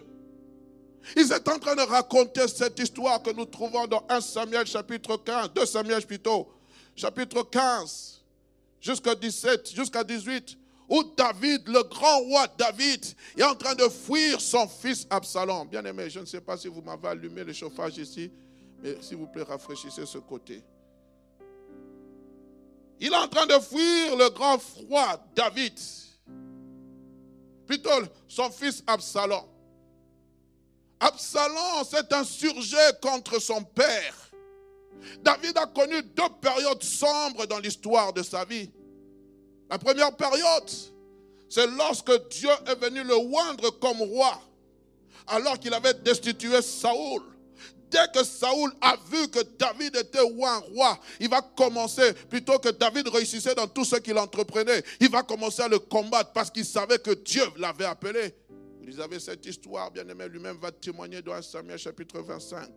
Ils 1.15 1.31
étaient 1.31 1.51
en 1.51 1.59
train 1.59 1.75
de 1.75 1.81
raconter 1.81 2.47
cette 2.47 2.77
histoire 2.79 3.21
que 3.21 3.31
nous 3.31 3.45
trouvons 3.45 3.87
dans 3.87 4.05
1 4.09 4.21
Samuel 4.21 4.65
chapitre 4.65 5.17
15, 5.17 5.51
2 5.53 5.65
Samuel 5.65 6.05
plutôt, 6.05 6.47
chapitre 6.95 7.43
15, 7.43 8.21
jusqu'à 8.81 9.15
17, 9.15 9.73
jusqu'à 9.73 10.03
18, 10.03 10.57
où 10.89 11.03
David, 11.15 11.67
le 11.67 11.83
grand 11.83 12.19
roi 12.19 12.47
David, 12.57 13.05
est 13.37 13.43
en 13.43 13.55
train 13.55 13.75
de 13.75 13.87
fuir 13.89 14.39
son 14.39 14.67
fils 14.67 15.05
Absalom. 15.09 15.67
Bien 15.67 15.83
aimé, 15.85 16.09
je 16.09 16.19
ne 16.19 16.25
sais 16.25 16.41
pas 16.41 16.57
si 16.57 16.67
vous 16.67 16.81
m'avez 16.81 17.09
allumé 17.09 17.43
le 17.43 17.53
chauffage 17.53 17.97
ici, 17.97 18.31
mais 18.81 18.97
s'il 19.01 19.17
vous 19.17 19.27
plaît, 19.27 19.43
rafraîchissez 19.43 20.05
ce 20.05 20.17
côté. 20.17 20.63
Il 22.99 23.13
est 23.13 23.15
en 23.15 23.27
train 23.27 23.45
de 23.45 23.59
fuir 23.59 24.15
le 24.15 24.29
grand 24.29 24.57
roi 24.87 25.21
David, 25.35 25.77
plutôt 27.65 27.89
son 28.27 28.49
fils 28.49 28.83
Absalom. 28.87 29.43
Absalom 30.99 31.83
s'est 31.89 32.13
insurgé 32.13 32.77
contre 33.01 33.39
son 33.39 33.63
père. 33.63 34.31
David 35.21 35.57
a 35.57 35.67
connu 35.67 36.01
deux 36.01 36.29
périodes 36.41 36.83
sombres 36.83 37.45
dans 37.45 37.59
l'histoire 37.59 38.13
de 38.13 38.23
sa 38.23 38.45
vie. 38.45 38.69
La 39.69 39.77
première 39.77 40.15
période, 40.15 40.69
c'est 41.49 41.67
lorsque 41.67 42.29
Dieu 42.29 42.49
est 42.65 42.75
venu 42.75 43.03
le 43.03 43.15
oindre 43.15 43.69
comme 43.79 44.01
roi, 44.01 44.41
alors 45.27 45.59
qu'il 45.59 45.73
avait 45.73 45.93
destitué 45.93 46.61
Saoul. 46.61 47.21
Dès 47.89 48.05
que 48.13 48.23
Saoul 48.23 48.73
a 48.81 48.97
vu 49.09 49.29
que 49.29 49.39
David 49.57 49.95
était 49.95 50.19
roi, 50.19 50.61
il 51.21 51.29
va 51.29 51.41
commencer, 51.41 52.13
plutôt 52.29 52.59
que 52.59 52.69
David 52.69 53.07
réussissait 53.07 53.55
dans 53.55 53.67
tout 53.67 53.85
ce 53.85 53.95
qu'il 53.97 54.17
entreprenait, 54.17 54.83
il 54.99 55.09
va 55.09 55.23
commencer 55.23 55.61
à 55.61 55.69
le 55.69 55.79
combattre 55.79 56.31
parce 56.33 56.51
qu'il 56.51 56.65
savait 56.65 56.99
que 56.99 57.11
Dieu 57.11 57.43
l'avait 57.57 57.85
appelé. 57.85 58.35
Vous 58.87 59.01
avez 59.01 59.19
cette 59.19 59.45
histoire, 59.45 59.91
bien-aimé, 59.91 60.29
lui-même 60.29 60.57
va 60.57 60.71
témoigner 60.71 61.21
dans 61.21 61.33
1 61.33 61.41
Samuel 61.41 61.77
chapitre 61.77 62.21
25. 62.21 62.69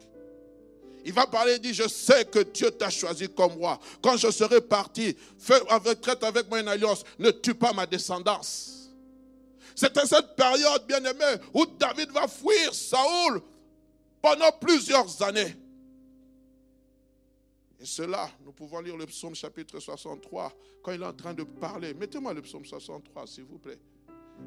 Il 1.05 1.13
va 1.13 1.25
parler, 1.27 1.55
il 1.55 1.61
dit, 1.61 1.73
je 1.73 1.87
sais 1.87 2.25
que 2.25 2.41
Dieu 2.41 2.69
t'a 2.73 2.91
choisi 2.91 3.29
comme 3.29 3.53
roi. 3.53 3.79
Quand 4.03 4.17
je 4.17 4.29
serai 4.31 4.61
parti, 4.61 5.17
fais 5.39 5.61
avec, 5.69 6.01
traite 6.01 6.23
avec 6.25 6.49
moi 6.49 6.61
une 6.61 6.69
alliance, 6.69 7.05
ne 7.19 7.31
tue 7.31 7.55
pas 7.55 7.73
ma 7.73 7.87
descendance. 7.87 8.91
C'était 9.77 10.05
cette 10.05 10.35
période, 10.35 10.85
bien 10.87 11.03
aimé, 11.05 11.43
où 11.55 11.65
David 11.65 12.11
va 12.11 12.27
fuir 12.27 12.75
Saoul 12.75 13.41
pendant 14.21 14.51
plusieurs 14.61 15.23
années. 15.23 15.55
Et 17.81 17.87
cela, 17.87 18.29
nous 18.45 18.53
pouvons 18.53 18.81
lire 18.81 18.97
le 18.97 19.07
psaume 19.07 19.37
chapitre 19.37 19.79
63, 19.79 20.53
quand 20.83 20.91
il 20.91 21.01
est 21.01 21.07
en 21.07 21.15
train 21.15 21.33
de 21.33 21.45
parler. 21.45 21.95
Mettez-moi 21.95 22.35
le 22.35 22.43
psaume 22.43 22.65
63, 22.65 23.29
s'il 23.29 23.45
vous 23.45 23.59
plaît. 23.59 23.79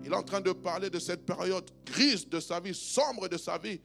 Il 0.03 0.11
est 0.11 0.15
en 0.15 0.23
train 0.23 0.41
de 0.41 0.51
parler 0.51 0.89
de 0.89 0.99
cette 0.99 1.25
période 1.25 1.69
grise 1.85 2.27
de 2.27 2.39
sa 2.39 2.59
vie, 2.59 2.73
sombre 2.73 3.27
de 3.27 3.37
sa 3.37 3.57
vie. 3.57 3.79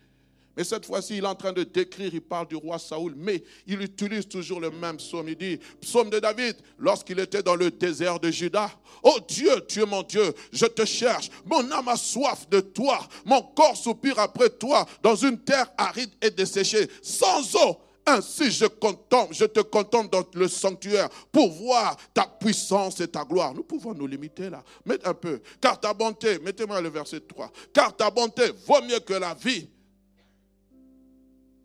Mais 0.59 0.65
cette 0.65 0.87
fois-ci, 0.87 1.19
il 1.19 1.23
est 1.23 1.29
en 1.29 1.37
train 1.37 1.53
de 1.53 1.63
décrire, 1.63 2.13
il 2.13 2.21
parle 2.21 2.49
du 2.49 2.57
roi 2.57 2.81
Saoul, 2.81 3.15
mais 3.17 3.45
il 3.65 3.81
utilise 3.81 4.27
toujours 4.27 4.59
le 4.59 4.73
même 4.73 4.97
psaume. 4.97 5.29
Il 5.29 5.37
dit, 5.37 5.61
psaume 5.81 6.11
de 6.11 6.19
David, 6.19 6.57
lorsqu'il 6.81 7.21
était 7.21 7.45
dans 7.45 7.55
le 7.55 7.71
désert 7.71 8.19
de 8.19 8.29
Juda. 8.29 8.69
Oh 9.05 9.19
Dieu, 9.29 9.53
tu 9.69 9.83
es 9.83 9.87
mon 9.87 10.03
Dieu, 10.03 10.35
je 10.53 10.67
te 10.67 10.85
cherche. 10.85 11.31
Mon 11.47 11.71
âme 11.71 11.87
a 11.87 11.97
soif 11.97 12.49
de 12.51 12.59
toi. 12.59 12.99
Mon 13.25 13.41
corps 13.41 13.77
soupire 13.77 14.19
après 14.19 14.51
toi 14.51 14.85
dans 15.01 15.15
une 15.15 15.39
terre 15.39 15.71
aride 15.79 16.11
et 16.21 16.31
desséchée, 16.31 16.89
sans 17.03 17.55
eau. 17.55 17.79
Ainsi 18.11 18.51
je 18.51 18.65
contemple, 18.65 19.35
je 19.35 19.45
te 19.45 19.61
contemple 19.61 20.11
dans 20.11 20.25
le 20.35 20.49
sanctuaire 20.49 21.11
pour 21.31 21.51
voir 21.53 21.97
ta 22.15 22.25
puissance 22.25 23.01
et 23.01 23.09
ta 23.09 23.25
gloire. 23.25 23.53
Nous 23.53 23.65
pouvons 23.65 23.93
nous 23.93 24.07
limiter 24.07 24.49
là. 24.49 24.63
Mettez 24.87 25.07
un 25.07 25.15
peu. 25.15 25.41
Car 25.61 25.79
ta 25.79 25.93
bonté, 25.93 26.39
mettez-moi 26.39 26.81
le 26.81 26.89
verset 26.89 27.21
3. 27.21 27.53
Car 27.73 27.95
ta 27.95 28.11
bonté 28.11 28.45
vaut 28.67 28.83
mieux 28.83 29.01
que 29.01 29.15
la 29.15 29.35
vie 29.35 29.69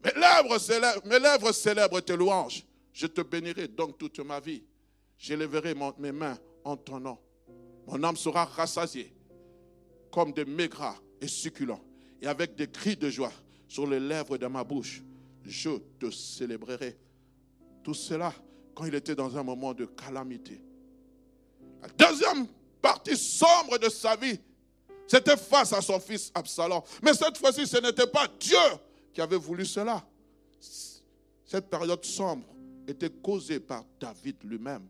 mes 0.03 0.12
lèvres, 0.19 0.57
célèbrent, 0.59 1.05
mes 1.05 1.19
lèvres 1.19 1.51
célèbrent 1.53 2.01
tes 2.01 2.17
louanges. 2.17 2.65
Je 2.91 3.07
te 3.07 3.21
bénirai 3.21 3.69
donc 3.69 3.97
toute 3.97 4.19
ma 4.19 4.39
vie. 4.39 4.63
J'élèverai 5.17 5.73
mes 5.97 6.12
mains 6.12 6.38
en 6.63 6.75
ton 6.75 7.00
nom. 7.00 7.17
Mon 7.88 8.03
âme 8.03 8.17
sera 8.17 8.45
rassasiée 8.45 9.13
comme 10.12 10.33
des 10.33 10.45
maigres 10.45 11.01
et 11.21 11.27
succulents. 11.27 11.83
Et 12.21 12.27
avec 12.27 12.55
des 12.55 12.67
cris 12.67 12.97
de 12.97 13.09
joie 13.09 13.31
sur 13.67 13.88
les 13.88 14.00
lèvres 14.00 14.38
de 14.38 14.45
ma 14.47 14.63
bouche, 14.63 15.01
je 15.45 15.77
te 16.00 16.09
célébrerai. 16.12 16.97
Tout 17.83 17.93
cela 17.93 18.33
quand 18.73 18.85
il 18.85 18.95
était 18.95 19.15
dans 19.15 19.38
un 19.38 19.43
moment 19.43 19.73
de 19.73 19.85
calamité. 19.85 20.62
La 21.81 21.89
deuxième 21.89 22.47
partie 22.81 23.17
sombre 23.17 23.77
de 23.77 23.89
sa 23.89 24.15
vie, 24.15 24.39
c'était 25.07 25.38
face 25.38 25.73
à 25.73 25.81
son 25.81 26.00
fils 26.00 26.31
Absalom. 26.33 26.81
Mais 27.01 27.13
cette 27.13 27.38
fois-ci, 27.38 27.67
ce 27.67 27.77
n'était 27.77 28.07
pas 28.07 28.27
Dieu 28.39 28.57
qui 29.13 29.21
avait 29.21 29.38
voulu 29.38 29.65
cela. 29.65 30.03
Cette 31.45 31.69
période 31.69 32.03
sombre 32.03 32.47
était 32.88 33.09
causée 33.09 33.59
par 33.59 33.85
David 34.00 34.38
lui-même. 34.43 34.88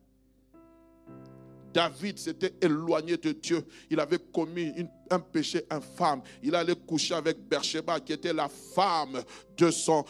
David 1.73 2.19
s'était 2.19 2.53
éloigné 2.61 3.17
de 3.17 3.31
Dieu. 3.31 3.65
Il 3.89 3.99
avait 3.99 4.19
commis 4.19 4.71
un 5.09 5.19
péché 5.19 5.65
infâme. 5.69 6.21
Il 6.41 6.55
allait 6.55 6.75
coucher 6.75 7.15
avec 7.15 7.37
Bersheba, 7.47 7.99
qui 7.99 8.13
était 8.13 8.33
la 8.33 8.47
femme 8.47 9.21
de 9.57 9.69
son, 9.71 10.03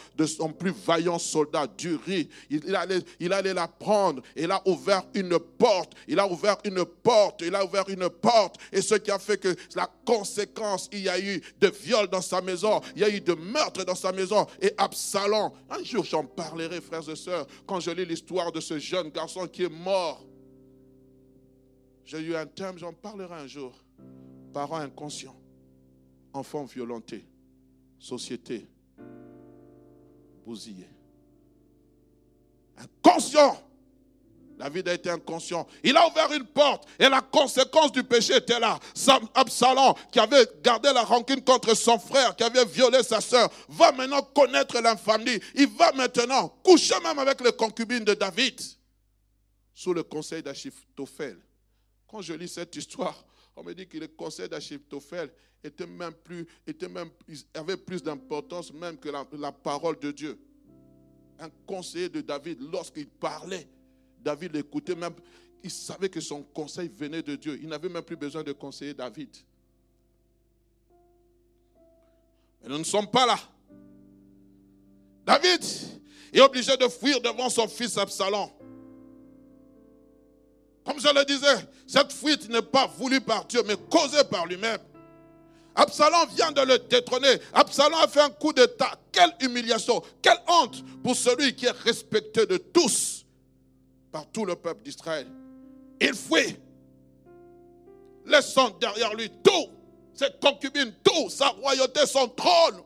plus 0.58 0.72
vaillant 0.72 1.18
soldat, 1.18 1.66
Duri. 1.66 2.28
Il, 2.50 2.74
allait, 2.74 3.00
il 3.20 3.32
allait 3.32 3.54
la 3.54 3.68
prendre. 3.68 4.22
Il 4.36 4.50
a 4.50 4.60
ouvert 4.66 5.04
une 5.14 5.38
porte. 5.38 5.92
Il 6.08 6.18
a 6.18 6.26
ouvert 6.30 6.56
une 6.64 6.84
porte. 6.84 7.42
Il 7.42 7.54
a 7.54 7.64
ouvert 7.64 7.88
une 7.88 8.08
porte. 8.08 8.56
Et 8.72 8.82
ce 8.82 8.94
qui 8.94 9.10
a 9.10 9.18
fait 9.18 9.38
que 9.38 9.54
la 9.74 9.88
conséquence, 10.04 10.88
il 10.92 11.00
y 11.00 11.08
a 11.08 11.18
eu 11.18 11.42
de 11.60 11.68
viols 11.68 12.08
dans 12.08 12.22
sa 12.22 12.40
maison. 12.40 12.80
Il 12.94 13.02
y 13.02 13.04
a 13.04 13.08
eu 13.08 13.20
de 13.20 13.34
meurtres 13.34 13.84
dans 13.84 13.94
sa 13.94 14.12
maison. 14.12 14.46
Et 14.60 14.72
Absalom, 14.76 15.52
un 15.70 15.82
jour 15.82 16.04
j'en 16.04 16.24
parlerai, 16.24 16.80
frères 16.80 17.08
et 17.08 17.16
sœurs, 17.16 17.46
quand 17.66 17.80
je 17.80 17.90
lis 17.90 18.06
l'histoire 18.06 18.52
de 18.52 18.60
ce 18.60 18.78
jeune 18.78 19.10
garçon 19.10 19.46
qui 19.46 19.64
est 19.64 19.72
mort 19.72 20.24
j'ai 22.04 22.20
eu 22.20 22.36
un 22.36 22.46
thème, 22.46 22.78
j'en 22.78 22.92
parlerai 22.92 23.34
un 23.34 23.46
jour. 23.46 23.72
Parents 24.52 24.76
inconscients, 24.76 25.36
enfants 26.32 26.64
violentés, 26.64 27.26
société 27.98 28.68
bousillée. 30.44 30.88
Inconscient. 32.76 33.60
David 34.56 34.88
a 34.88 34.94
été 34.94 35.10
inconscient. 35.10 35.66
Il 35.82 35.96
a 35.96 36.08
ouvert 36.08 36.32
une 36.32 36.44
porte 36.44 36.86
et 36.98 37.08
la 37.08 37.20
conséquence 37.20 37.90
du 37.90 38.04
péché 38.04 38.36
était 38.36 38.60
là. 38.60 38.78
Absalom, 39.34 39.94
qui 40.12 40.20
avait 40.20 40.46
gardé 40.62 40.92
la 40.92 41.02
rancune 41.02 41.42
contre 41.42 41.74
son 41.74 41.98
frère, 41.98 42.36
qui 42.36 42.44
avait 42.44 42.64
violé 42.64 43.02
sa 43.02 43.20
soeur, 43.20 43.50
va 43.68 43.90
maintenant 43.92 44.22
connaître 44.22 44.80
l'infamie. 44.80 45.40
Il 45.56 45.66
va 45.68 45.90
maintenant 45.92 46.48
coucher 46.62 46.94
même 47.02 47.18
avec 47.18 47.40
les 47.40 47.52
concubines 47.52 48.04
de 48.04 48.14
David 48.14 48.60
sous 49.74 49.92
le 49.92 50.04
conseil 50.04 50.42
d'Achitophel. 50.42 51.36
Quand 52.08 52.22
je 52.22 52.34
lis 52.34 52.48
cette 52.48 52.74
histoire, 52.76 53.24
on 53.56 53.62
me 53.62 53.72
dit 53.74 53.86
que 53.86 53.98
le 53.98 54.08
conseil 54.08 54.48
d'Achitophel 54.48 55.30
était 55.62 55.86
même 55.86 56.12
plus, 56.12 56.46
était 56.66 56.88
même, 56.88 57.10
avait 57.54 57.76
plus 57.76 58.02
d'importance 58.02 58.72
même 58.72 58.98
que 58.98 59.08
la, 59.08 59.52
parole 59.52 59.98
de 59.98 60.10
Dieu. 60.12 60.38
Un 61.38 61.48
conseiller 61.66 62.08
de 62.08 62.20
David, 62.20 62.60
lorsqu'il 62.60 63.08
parlait, 63.08 63.66
David 64.20 64.54
l'écoutait 64.54 64.94
même, 64.94 65.14
il 65.62 65.70
savait 65.70 66.08
que 66.08 66.20
son 66.20 66.42
conseil 66.42 66.88
venait 66.88 67.22
de 67.22 67.36
Dieu. 67.36 67.58
Il 67.62 67.68
n'avait 67.68 67.88
même 67.88 68.02
plus 68.02 68.16
besoin 68.16 68.42
de 68.42 68.52
conseiller 68.52 68.94
David. 68.94 69.34
Mais 72.62 72.68
nous 72.68 72.78
ne 72.78 72.84
sommes 72.84 73.10
pas 73.10 73.26
là. 73.26 73.38
David 75.24 75.64
est 76.32 76.40
obligé 76.40 76.76
de 76.76 76.88
fuir 76.88 77.20
devant 77.20 77.48
son 77.48 77.66
fils 77.66 77.96
Absalom. 77.96 78.50
Comme 80.84 81.00
je 81.00 81.08
le 81.08 81.24
disais, 81.24 81.68
cette 81.86 82.12
fuite 82.12 82.48
n'est 82.50 82.62
pas 82.62 82.86
voulue 82.86 83.20
par 83.20 83.46
Dieu, 83.46 83.62
mais 83.66 83.76
causée 83.90 84.24
par 84.30 84.46
lui-même. 84.46 84.78
Absalom 85.74 86.28
vient 86.34 86.52
de 86.52 86.60
le 86.60 86.78
détrôner. 86.78 87.40
Absalom 87.52 87.98
a 87.98 88.06
fait 88.06 88.20
un 88.20 88.30
coup 88.30 88.52
d'état. 88.52 88.92
Quelle 89.10 89.32
humiliation, 89.40 90.02
quelle 90.22 90.38
honte 90.46 90.84
pour 91.02 91.16
celui 91.16 91.54
qui 91.54 91.66
est 91.66 91.70
respecté 91.84 92.46
de 92.46 92.58
tous 92.58 93.24
par 94.12 94.26
tout 94.30 94.44
le 94.44 94.54
peuple 94.54 94.84
d'Israël. 94.84 95.26
Il 96.00 96.14
fuit, 96.14 96.56
laissant 98.26 98.70
derrière 98.80 99.14
lui 99.14 99.28
tout, 99.42 99.70
ses 100.14 100.28
concubines, 100.40 100.92
tout, 101.02 101.28
sa 101.30 101.48
royauté, 101.48 102.06
son 102.06 102.28
trône. 102.28 102.82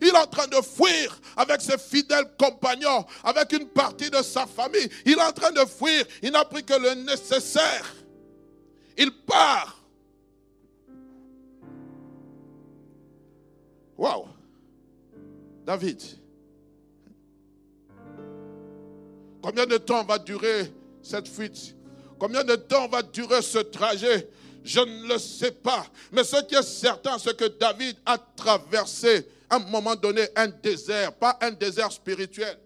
Il 0.00 0.08
est 0.08 0.16
en 0.16 0.26
train 0.26 0.46
de 0.46 0.56
fuir 0.56 1.20
avec 1.36 1.60
ses 1.60 1.78
fidèles 1.78 2.30
compagnons, 2.38 3.04
avec 3.22 3.52
une 3.52 3.66
partie 3.68 4.10
de 4.10 4.22
sa 4.22 4.46
famille. 4.46 4.88
Il 5.06 5.12
est 5.12 5.22
en 5.22 5.32
train 5.32 5.52
de 5.52 5.64
fuir. 5.64 6.04
Il 6.22 6.32
n'a 6.32 6.44
pris 6.44 6.64
que 6.64 6.74
le 6.74 6.94
nécessaire. 7.02 7.94
Il 8.96 9.10
part. 9.10 9.82
Waouh. 13.96 14.26
David. 15.64 16.02
Combien 19.42 19.66
de 19.66 19.76
temps 19.76 20.04
va 20.04 20.18
durer 20.18 20.72
cette 21.02 21.28
fuite? 21.28 21.76
Combien 22.18 22.44
de 22.44 22.56
temps 22.56 22.88
va 22.88 23.02
durer 23.02 23.42
ce 23.42 23.58
trajet? 23.58 24.28
Je 24.64 24.80
ne 24.80 25.08
le 25.08 25.18
sais 25.18 25.50
pas. 25.50 25.86
Mais 26.10 26.24
ce 26.24 26.42
qui 26.44 26.54
est 26.54 26.62
certain, 26.62 27.18
c'est 27.18 27.36
que 27.36 27.44
David 27.44 27.96
a 28.06 28.16
traversé 28.16 29.28
un 29.50 29.58
moment 29.58 29.94
donné 29.96 30.26
un 30.36 30.48
désert, 30.48 31.12
pas 31.14 31.38
un 31.40 31.50
désert 31.50 31.92
spirituel. 31.92 32.58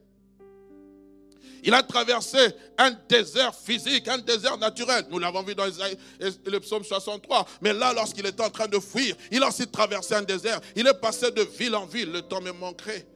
Il 1.63 1.75
a 1.75 1.83
traversé 1.83 2.39
un 2.77 2.93
désert 3.09 3.55
physique, 3.55 4.07
un 4.09 4.19
désert 4.19 4.57
naturel. 4.59 5.05
Nous 5.11 5.19
l'avons 5.19 5.43
vu 5.43 5.55
dans 5.55 5.67
le 5.67 6.59
psaume 6.61 6.85
63. 6.85 7.47
Mais 7.61 7.73
là, 7.73 7.93
lorsqu'il 7.93 8.25
était 8.27 8.43
en 8.43 8.51
train 8.51 8.69
de 8.69 8.79
fuir, 8.79 9.17
il 9.31 9.43
a 9.43 9.49
aussi 9.49 9.67
traversé 9.67 10.15
un 10.15 10.23
désert. 10.23 10.61
Il 10.77 10.87
est 10.87 11.01
passé 11.01 11.31
de 11.31 11.43
ville 11.43 11.75
en 11.75 11.87
ville. 11.87 12.13
Le 12.13 12.23
temps 12.23 12.41
me 12.41 12.53
manquerait 12.53 13.07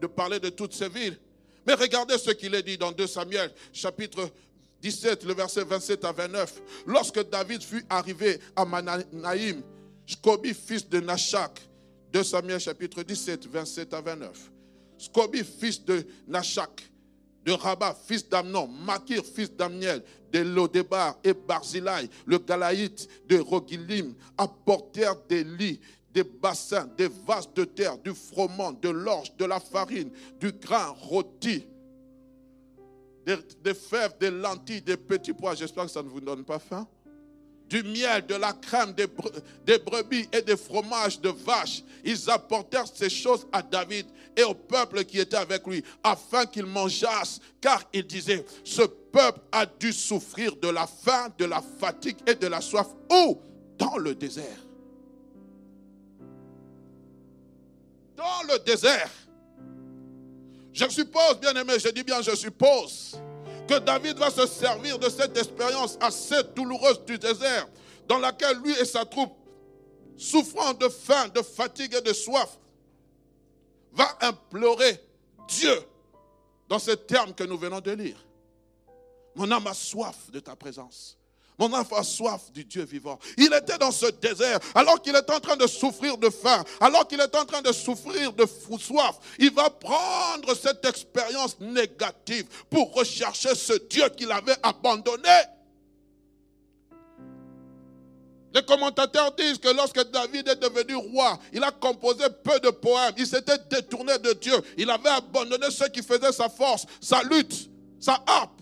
de 0.00 0.06
parler 0.06 0.40
de 0.40 0.48
toutes 0.48 0.74
ces 0.74 0.88
villes. 0.88 1.18
Mais 1.66 1.74
regardez 1.74 2.18
ce 2.18 2.30
qu'il 2.30 2.54
est 2.54 2.62
dit 2.62 2.78
dans 2.78 2.92
2 2.92 3.06
Samuel, 3.06 3.52
chapitre 3.72 4.28
17, 4.80 5.24
le 5.24 5.34
verset 5.34 5.62
27 5.62 6.04
à 6.04 6.12
29. 6.12 6.60
Lorsque 6.86 7.28
David 7.28 7.62
fut 7.62 7.84
arrivé 7.88 8.40
à 8.56 8.64
Manaïm, 8.64 9.62
Scobi, 10.06 10.54
fils 10.54 10.88
de 10.88 10.98
Nachak, 10.98 11.60
2 12.12 12.22
Samuel 12.22 12.60
chapitre 12.60 13.02
17, 13.02 13.46
27 13.46 13.94
à 13.94 14.00
29. 14.02 14.52
Scobi, 14.98 15.42
fils 15.42 15.82
de 15.82 16.04
Nachak, 16.28 16.92
de 17.44 17.52
Rabat, 17.52 17.96
fils 18.06 18.28
d'Amnon, 18.28 18.68
Makir, 18.68 19.24
fils 19.24 19.50
d'Amniel, 19.50 20.02
de 20.30 20.40
Lodebar 20.40 21.18
et 21.24 21.32
Barzilai, 21.32 22.08
le 22.26 22.38
Galaïte 22.38 23.08
de 23.26 23.38
Rogilim, 23.38 24.14
apportèrent 24.36 25.16
des 25.26 25.42
lits, 25.42 25.80
des 26.12 26.22
bassins, 26.22 26.86
des 26.96 27.08
vases 27.26 27.52
de 27.54 27.64
terre, 27.64 27.96
du 27.98 28.14
froment, 28.14 28.72
de 28.72 28.90
l'orge, 28.90 29.34
de 29.38 29.46
la 29.46 29.58
farine, 29.58 30.10
du 30.38 30.52
grain 30.52 30.88
rôti, 30.88 31.66
des 33.24 33.74
fèves, 33.74 34.16
des 34.20 34.30
lentilles, 34.30 34.82
des 34.82 34.98
petits 34.98 35.32
pois. 35.32 35.54
J'espère 35.54 35.86
que 35.86 35.90
ça 35.90 36.02
ne 36.02 36.08
vous 36.08 36.20
donne 36.20 36.44
pas 36.44 36.58
faim 36.58 36.86
du 37.72 37.82
miel, 37.82 38.26
de 38.26 38.34
la 38.34 38.52
crème, 38.52 38.92
des, 38.92 39.78
brebis 39.78 40.28
et 40.30 40.42
des 40.42 40.58
fromages 40.58 41.18
de 41.18 41.30
vaches. 41.30 41.82
Ils 42.04 42.28
apportèrent 42.28 42.86
ces 42.86 43.08
choses 43.08 43.46
à 43.50 43.62
David 43.62 44.06
et 44.36 44.42
au 44.42 44.52
peuple 44.52 45.04
qui 45.04 45.18
était 45.18 45.38
avec 45.38 45.66
lui, 45.66 45.82
afin 46.04 46.44
qu'ils 46.44 46.66
mangeassent, 46.66 47.40
car 47.62 47.82
il 47.94 48.06
disait, 48.06 48.44
ce 48.62 48.82
peuple 48.82 49.40
a 49.50 49.64
dû 49.64 49.90
souffrir 49.90 50.54
de 50.56 50.68
la 50.68 50.86
faim, 50.86 51.32
de 51.38 51.46
la 51.46 51.62
fatigue 51.80 52.18
et 52.26 52.34
de 52.34 52.46
la 52.46 52.60
soif. 52.60 52.88
Où? 53.10 53.38
Dans 53.78 53.96
le 53.96 54.14
désert. 54.14 54.44
Dans 58.14 58.52
le 58.52 58.58
désert. 58.58 59.10
Je 60.74 60.88
suppose, 60.90 61.40
bien 61.40 61.54
aimé, 61.54 61.74
je 61.78 61.88
dis 61.88 62.02
bien 62.02 62.20
je 62.20 62.36
suppose, 62.36 63.18
David 63.80 64.18
va 64.18 64.30
se 64.30 64.46
servir 64.46 64.98
de 64.98 65.08
cette 65.08 65.36
expérience 65.36 65.96
assez 66.00 66.42
douloureuse 66.54 67.04
du 67.04 67.18
désert, 67.18 67.68
dans 68.08 68.18
laquelle 68.18 68.58
lui 68.58 68.72
et 68.72 68.84
sa 68.84 69.04
troupe, 69.04 69.32
souffrant 70.16 70.74
de 70.74 70.88
faim, 70.88 71.28
de 71.28 71.42
fatigue 71.42 71.94
et 71.94 72.00
de 72.00 72.12
soif, 72.12 72.58
va 73.92 74.16
implorer 74.20 75.00
Dieu 75.48 75.82
dans 76.68 76.78
ces 76.78 76.96
termes 76.96 77.34
que 77.34 77.44
nous 77.44 77.58
venons 77.58 77.80
de 77.80 77.90
lire. 77.90 78.16
Mon 79.34 79.50
âme 79.50 79.66
a 79.66 79.74
soif 79.74 80.30
de 80.30 80.40
ta 80.40 80.56
présence. 80.56 81.18
Mon 81.58 81.72
âme 81.74 81.84
a 81.96 82.02
soif 82.02 82.50
du 82.52 82.64
Dieu 82.64 82.84
vivant. 82.84 83.18
Il 83.36 83.52
était 83.52 83.78
dans 83.78 83.90
ce 83.90 84.06
désert 84.06 84.58
alors 84.74 85.00
qu'il 85.00 85.14
est 85.14 85.30
en 85.30 85.40
train 85.40 85.56
de 85.56 85.66
souffrir 85.66 86.16
de 86.16 86.30
faim, 86.30 86.64
alors 86.80 87.06
qu'il 87.06 87.20
est 87.20 87.34
en 87.34 87.44
train 87.44 87.60
de 87.60 87.72
souffrir 87.72 88.32
de 88.32 88.46
soif. 88.78 89.18
Il 89.38 89.52
va 89.52 89.68
prendre 89.70 90.54
cette 90.54 90.84
expérience 90.84 91.58
négative 91.60 92.46
pour 92.70 92.94
rechercher 92.94 93.54
ce 93.54 93.74
Dieu 93.88 94.08
qu'il 94.16 94.32
avait 94.32 94.56
abandonné. 94.62 95.28
Les 98.54 98.62
commentateurs 98.62 99.32
disent 99.32 99.58
que 99.58 99.68
lorsque 99.68 100.10
David 100.10 100.48
est 100.48 100.56
devenu 100.56 100.94
roi, 100.94 101.38
il 101.52 101.64
a 101.64 101.70
composé 101.70 102.24
peu 102.44 102.60
de 102.60 102.70
poèmes. 102.70 103.14
Il 103.16 103.26
s'était 103.26 103.58
détourné 103.70 104.18
de 104.18 104.32
Dieu. 104.34 104.54
Il 104.76 104.90
avait 104.90 105.08
abandonné 105.08 105.70
ce 105.70 105.84
qui 105.84 106.02
faisait 106.02 106.32
sa 106.32 106.48
force, 106.48 106.84
sa 107.00 107.22
lutte, 107.22 107.70
sa 107.98 108.22
harpe. 108.26 108.61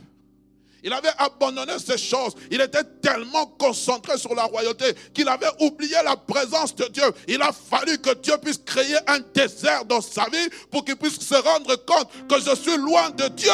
Il 0.82 0.92
avait 0.92 1.12
abandonné 1.18 1.72
ces 1.78 1.98
choses. 1.98 2.34
Il 2.50 2.60
était 2.60 2.84
tellement 3.02 3.46
concentré 3.58 4.16
sur 4.16 4.34
la 4.34 4.44
royauté 4.44 4.94
qu'il 5.12 5.28
avait 5.28 5.50
oublié 5.60 5.96
la 6.04 6.16
présence 6.16 6.74
de 6.74 6.86
Dieu. 6.86 7.04
Il 7.28 7.42
a 7.42 7.52
fallu 7.52 7.98
que 7.98 8.14
Dieu 8.14 8.34
puisse 8.42 8.58
créer 8.58 8.96
un 9.06 9.20
désert 9.34 9.84
dans 9.84 10.00
sa 10.00 10.24
vie 10.24 10.48
pour 10.70 10.84
qu'il 10.84 10.96
puisse 10.96 11.20
se 11.20 11.34
rendre 11.34 11.76
compte 11.84 12.08
que 12.28 12.40
je 12.40 12.54
suis 12.56 12.76
loin 12.78 13.10
de 13.10 13.28
Dieu. 13.28 13.50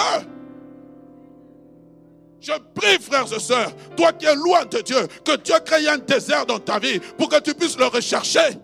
Je 2.40 2.52
prie, 2.74 2.98
frères 3.00 3.32
et 3.32 3.40
sœurs, 3.40 3.72
toi 3.96 4.12
qui 4.12 4.26
es 4.26 4.34
loin 4.36 4.64
de 4.66 4.80
Dieu, 4.80 5.06
que 5.24 5.36
Dieu 5.36 5.56
crée 5.64 5.88
un 5.88 5.98
désert 5.98 6.46
dans 6.46 6.60
ta 6.60 6.78
vie 6.78 7.00
pour 7.18 7.28
que 7.28 7.40
tu 7.40 7.54
puisses 7.54 7.76
le 7.76 7.86
rechercher. 7.86 8.58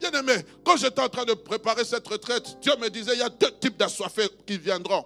Bien 0.00 0.12
aimé, 0.12 0.34
quand 0.64 0.76
j'étais 0.76 1.00
en 1.00 1.08
train 1.08 1.24
de 1.24 1.34
préparer 1.34 1.84
cette 1.84 2.06
retraite, 2.06 2.58
Dieu 2.60 2.72
me 2.80 2.88
disait, 2.88 3.12
il 3.14 3.18
y 3.18 3.22
a 3.22 3.28
deux 3.28 3.50
types 3.60 3.76
d'assoiffés 3.76 4.28
qui 4.46 4.56
viendront. 4.56 5.04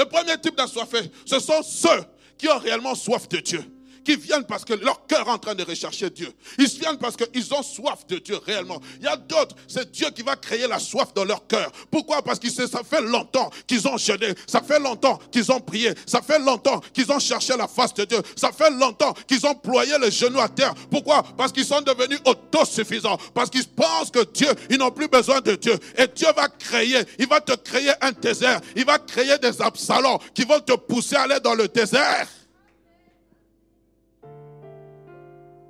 Le 0.00 0.06
premier 0.06 0.38
type 0.40 0.56
d'assoiffés, 0.56 1.10
ce 1.26 1.38
sont 1.38 1.62
ceux 1.62 2.02
qui 2.38 2.48
ont 2.48 2.56
réellement 2.56 2.94
soif 2.94 3.28
de 3.28 3.36
Dieu 3.36 3.62
qui 4.10 4.16
viennent 4.16 4.44
parce 4.44 4.64
que 4.64 4.74
leur 4.74 5.06
cœur 5.06 5.28
est 5.28 5.30
en 5.30 5.38
train 5.38 5.54
de 5.54 5.62
rechercher 5.62 6.10
Dieu. 6.10 6.32
Ils 6.58 6.66
viennent 6.66 6.98
parce 6.98 7.14
qu'ils 7.16 7.54
ont 7.54 7.62
soif 7.62 8.04
de 8.08 8.18
Dieu 8.18 8.36
réellement. 8.44 8.80
Il 8.98 9.04
y 9.04 9.08
a 9.08 9.16
d'autres, 9.16 9.54
c'est 9.68 9.88
Dieu 9.92 10.10
qui 10.10 10.22
va 10.22 10.34
créer 10.34 10.66
la 10.66 10.80
soif 10.80 11.14
dans 11.14 11.24
leur 11.24 11.46
cœur. 11.46 11.70
Pourquoi? 11.92 12.20
Parce 12.22 12.40
que 12.40 12.50
ça 12.50 12.82
fait 12.82 13.02
longtemps 13.02 13.50
qu'ils 13.68 13.86
ont 13.86 13.96
jeûné, 13.96 14.34
ça 14.48 14.62
fait 14.62 14.80
longtemps 14.80 15.20
qu'ils 15.30 15.52
ont 15.52 15.60
prié, 15.60 15.92
ça 16.06 16.22
fait 16.22 16.40
longtemps 16.40 16.80
qu'ils 16.92 17.10
ont 17.12 17.20
cherché 17.20 17.56
la 17.56 17.68
face 17.68 17.94
de 17.94 18.04
Dieu, 18.04 18.20
ça 18.34 18.50
fait 18.50 18.70
longtemps 18.70 19.14
qu'ils 19.28 19.46
ont 19.46 19.54
ployé 19.54 19.92
les 20.00 20.10
genoux 20.10 20.40
à 20.40 20.48
terre. 20.48 20.74
Pourquoi? 20.90 21.22
Parce 21.36 21.52
qu'ils 21.52 21.64
sont 21.64 21.80
devenus 21.80 22.18
autosuffisants, 22.24 23.18
parce 23.32 23.48
qu'ils 23.48 23.68
pensent 23.68 24.10
que 24.10 24.24
Dieu, 24.32 24.50
ils 24.70 24.78
n'ont 24.78 24.90
plus 24.90 25.08
besoin 25.08 25.40
de 25.40 25.54
Dieu. 25.54 25.78
Et 25.96 26.08
Dieu 26.08 26.28
va 26.34 26.48
créer, 26.48 26.98
il 27.18 27.28
va 27.28 27.40
te 27.40 27.52
créer 27.52 27.92
un 28.00 28.10
désert, 28.10 28.60
il 28.74 28.84
va 28.84 28.98
créer 28.98 29.38
des 29.38 29.62
absalons 29.62 30.18
qui 30.34 30.42
vont 30.42 30.60
te 30.60 30.72
pousser 30.72 31.14
à 31.14 31.22
aller 31.22 31.38
dans 31.38 31.54
le 31.54 31.68
désert. 31.68 32.26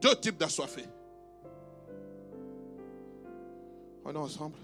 Deux 0.00 0.16
types 0.16 0.36
d'assoiffés. 0.36 0.86
On 4.04 4.12
est 4.12 4.16
ensemble. 4.16 4.56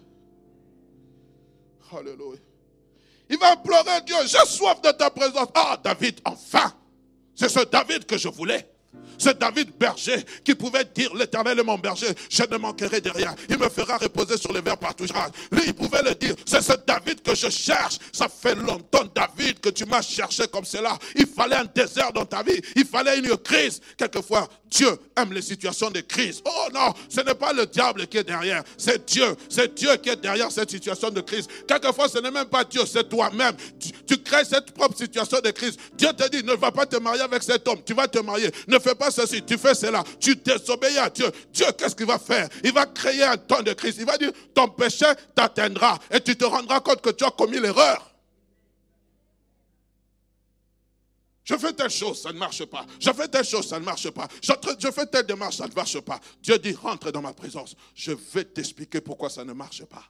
Alléluia. 1.92 2.38
Il 3.28 3.38
va 3.38 3.52
implorer 3.52 4.00
Dieu, 4.06 4.16
j'ai 4.26 4.46
soif 4.46 4.80
de 4.82 4.90
ta 4.92 5.10
présence. 5.10 5.48
Ah, 5.54 5.78
David, 5.82 6.20
enfin. 6.24 6.72
C'est 7.34 7.48
ce 7.48 7.60
David 7.60 8.06
que 8.06 8.16
je 8.16 8.28
voulais. 8.28 8.66
C'est 9.18 9.38
David 9.38 9.70
berger 9.78 10.24
qui 10.44 10.54
pouvait 10.54 10.84
dire 10.84 11.14
l'éternel 11.14 11.58
est 11.58 11.62
mon 11.62 11.78
berger, 11.78 12.08
je 12.28 12.42
ne 12.50 12.56
manquerai 12.56 13.00
de 13.00 13.10
rien. 13.10 13.34
Il 13.48 13.58
me 13.58 13.68
fera 13.68 13.96
reposer 13.96 14.36
sur 14.36 14.52
les 14.52 14.60
verts 14.60 14.76
partout. 14.76 15.06
Lui, 15.50 15.62
il 15.66 15.74
pouvait 15.74 16.02
le 16.02 16.14
dire. 16.14 16.34
C'est 16.44 16.62
ce 16.62 16.72
David 16.86 17.22
que 17.22 17.34
je 17.34 17.48
cherche. 17.48 17.98
Ça 18.12 18.28
fait 18.28 18.54
longtemps, 18.54 19.04
David, 19.14 19.60
que 19.60 19.70
tu 19.70 19.84
m'as 19.86 20.02
cherché 20.02 20.46
comme 20.48 20.64
cela. 20.64 20.98
Il 21.14 21.26
fallait 21.26 21.56
un 21.56 21.64
désert 21.64 22.12
dans 22.12 22.26
ta 22.26 22.42
vie. 22.42 22.60
Il 22.74 22.84
fallait 22.84 23.18
une 23.18 23.36
crise. 23.38 23.80
Quelquefois, 23.96 24.48
Dieu 24.70 24.88
aime 25.16 25.32
les 25.32 25.42
situations 25.42 25.90
de 25.90 26.00
crise. 26.00 26.42
Oh 26.44 26.68
non, 26.74 26.92
ce 27.08 27.20
n'est 27.20 27.34
pas 27.34 27.52
le 27.52 27.66
diable 27.66 28.06
qui 28.06 28.18
est 28.18 28.24
derrière. 28.24 28.62
C'est 28.76 29.06
Dieu. 29.06 29.36
C'est 29.48 29.74
Dieu 29.74 29.94
qui 29.96 30.08
est 30.08 30.16
derrière 30.16 30.50
cette 30.50 30.70
situation 30.70 31.10
de 31.10 31.20
crise. 31.20 31.46
Quelquefois, 31.66 32.08
ce 32.08 32.18
n'est 32.18 32.30
même 32.30 32.46
pas 32.46 32.64
Dieu, 32.64 32.82
c'est 32.86 33.08
toi-même. 33.08 33.54
Tu, 34.06 34.18
crées 34.18 34.44
cette 34.44 34.72
propre 34.72 34.96
situation 34.96 35.38
de 35.40 35.50
crise. 35.50 35.76
Dieu 35.96 36.08
te 36.12 36.28
dit, 36.28 36.42
ne 36.42 36.54
va 36.54 36.72
pas 36.72 36.86
te 36.86 36.96
marier 36.96 37.22
avec 37.22 37.42
cet 37.42 37.66
homme. 37.68 37.80
Tu 37.84 37.94
vas 37.94 38.08
te 38.08 38.18
marier. 38.18 38.50
Ne 38.66 38.78
fais 38.78 38.94
pas 38.94 39.10
ceci, 39.10 39.42
tu 39.42 39.56
fais 39.56 39.74
cela, 39.74 40.02
tu 40.20 40.34
désobéis 40.36 40.98
à 40.98 41.10
Dieu. 41.10 41.30
Dieu, 41.52 41.66
qu'est-ce 41.78 41.94
qu'il 41.94 42.06
va 42.06 42.18
faire? 42.18 42.48
Il 42.64 42.72
va 42.72 42.86
créer 42.86 43.22
un 43.22 43.36
temps 43.36 43.62
de 43.62 43.72
crise. 43.72 43.96
Il 43.98 44.06
va 44.06 44.16
dire, 44.18 44.32
ton 44.54 44.68
péché 44.68 45.06
t'atteindra 45.34 45.98
et 46.10 46.20
tu 46.20 46.36
te 46.36 46.44
rendras 46.44 46.80
compte 46.80 47.00
que 47.00 47.10
tu 47.10 47.24
as 47.24 47.30
commis 47.30 47.60
l'erreur. 47.60 48.15
Je 51.46 51.56
fais 51.56 51.72
telle 51.72 51.90
chose, 51.90 52.20
ça 52.20 52.32
ne 52.32 52.38
marche 52.38 52.64
pas. 52.64 52.84
Je 52.98 53.08
fais 53.12 53.28
telle 53.28 53.44
chose, 53.44 53.68
ça 53.68 53.78
ne 53.78 53.84
marche 53.84 54.10
pas. 54.10 54.26
Je, 54.42 54.90
fais 54.90 55.06
telle 55.06 55.26
démarche, 55.26 55.56
ça 55.56 55.68
ne 55.68 55.72
marche 55.72 56.00
pas. 56.00 56.18
Dieu 56.42 56.58
dit, 56.58 56.72
rentre 56.72 57.12
dans 57.12 57.22
ma 57.22 57.32
présence. 57.32 57.76
Je 57.94 58.12
vais 58.34 58.44
t'expliquer 58.44 59.00
pourquoi 59.00 59.30
ça 59.30 59.44
ne 59.44 59.52
marche 59.52 59.84
pas. 59.84 60.02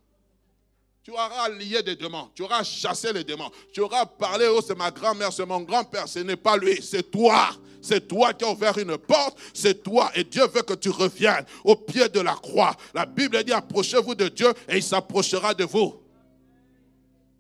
Tu 1.03 1.11
auras 1.11 1.51
lié 1.51 1.83
des 1.83 1.95
démons, 1.95 2.31
tu 2.35 2.43
auras 2.43 2.65
chassé 2.65 3.13
les 3.13 3.23
démons, 3.23 3.51
tu 3.73 3.81
auras 3.81 4.07
parlé, 4.07 4.49
oh 4.49 4.61
c'est 4.67 4.77
ma 4.77 4.91
grand-mère, 4.91 5.33
c'est 5.33 5.47
mon 5.47 5.61
grand-père, 5.61 6.09
ce 6.09 6.19
n'est 6.21 6.37
pas 6.37 6.57
lui, 6.57 6.83
c'est 6.83 7.11
toi. 7.11 7.51
C'est 7.83 8.09
toi 8.09 8.33
qui 8.33 8.45
as 8.45 8.51
ouvert 8.51 8.77
une 8.79 8.97
porte, 8.99 9.39
c'est 9.55 9.85
toi. 9.85 10.11
Et 10.17 10.25
Dieu 10.25 10.45
veut 10.49 10.63
que 10.63 10.75
tu 10.75 10.89
reviennes 10.89 11.45
au 11.63 11.77
pied 11.77 12.09
de 12.09 12.19
la 12.19 12.35
croix. 12.35 12.75
La 12.95 13.05
Bible 13.07 13.45
dit, 13.45 13.53
approchez-vous 13.53 14.15
de 14.15 14.29
Dieu 14.29 14.53
et 14.69 14.79
il 14.79 14.83
s'approchera 14.83 15.55
de 15.55 15.65
vous. 15.65 16.03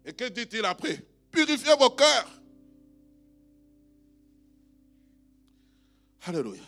Et 0.04 0.12
que 0.12 0.28
dit-il 0.28 0.64
après? 0.64 1.02
Purifiez 1.32 1.74
vos 1.76 1.90
cœurs. 1.90 2.35
Alléluia. 6.28 6.62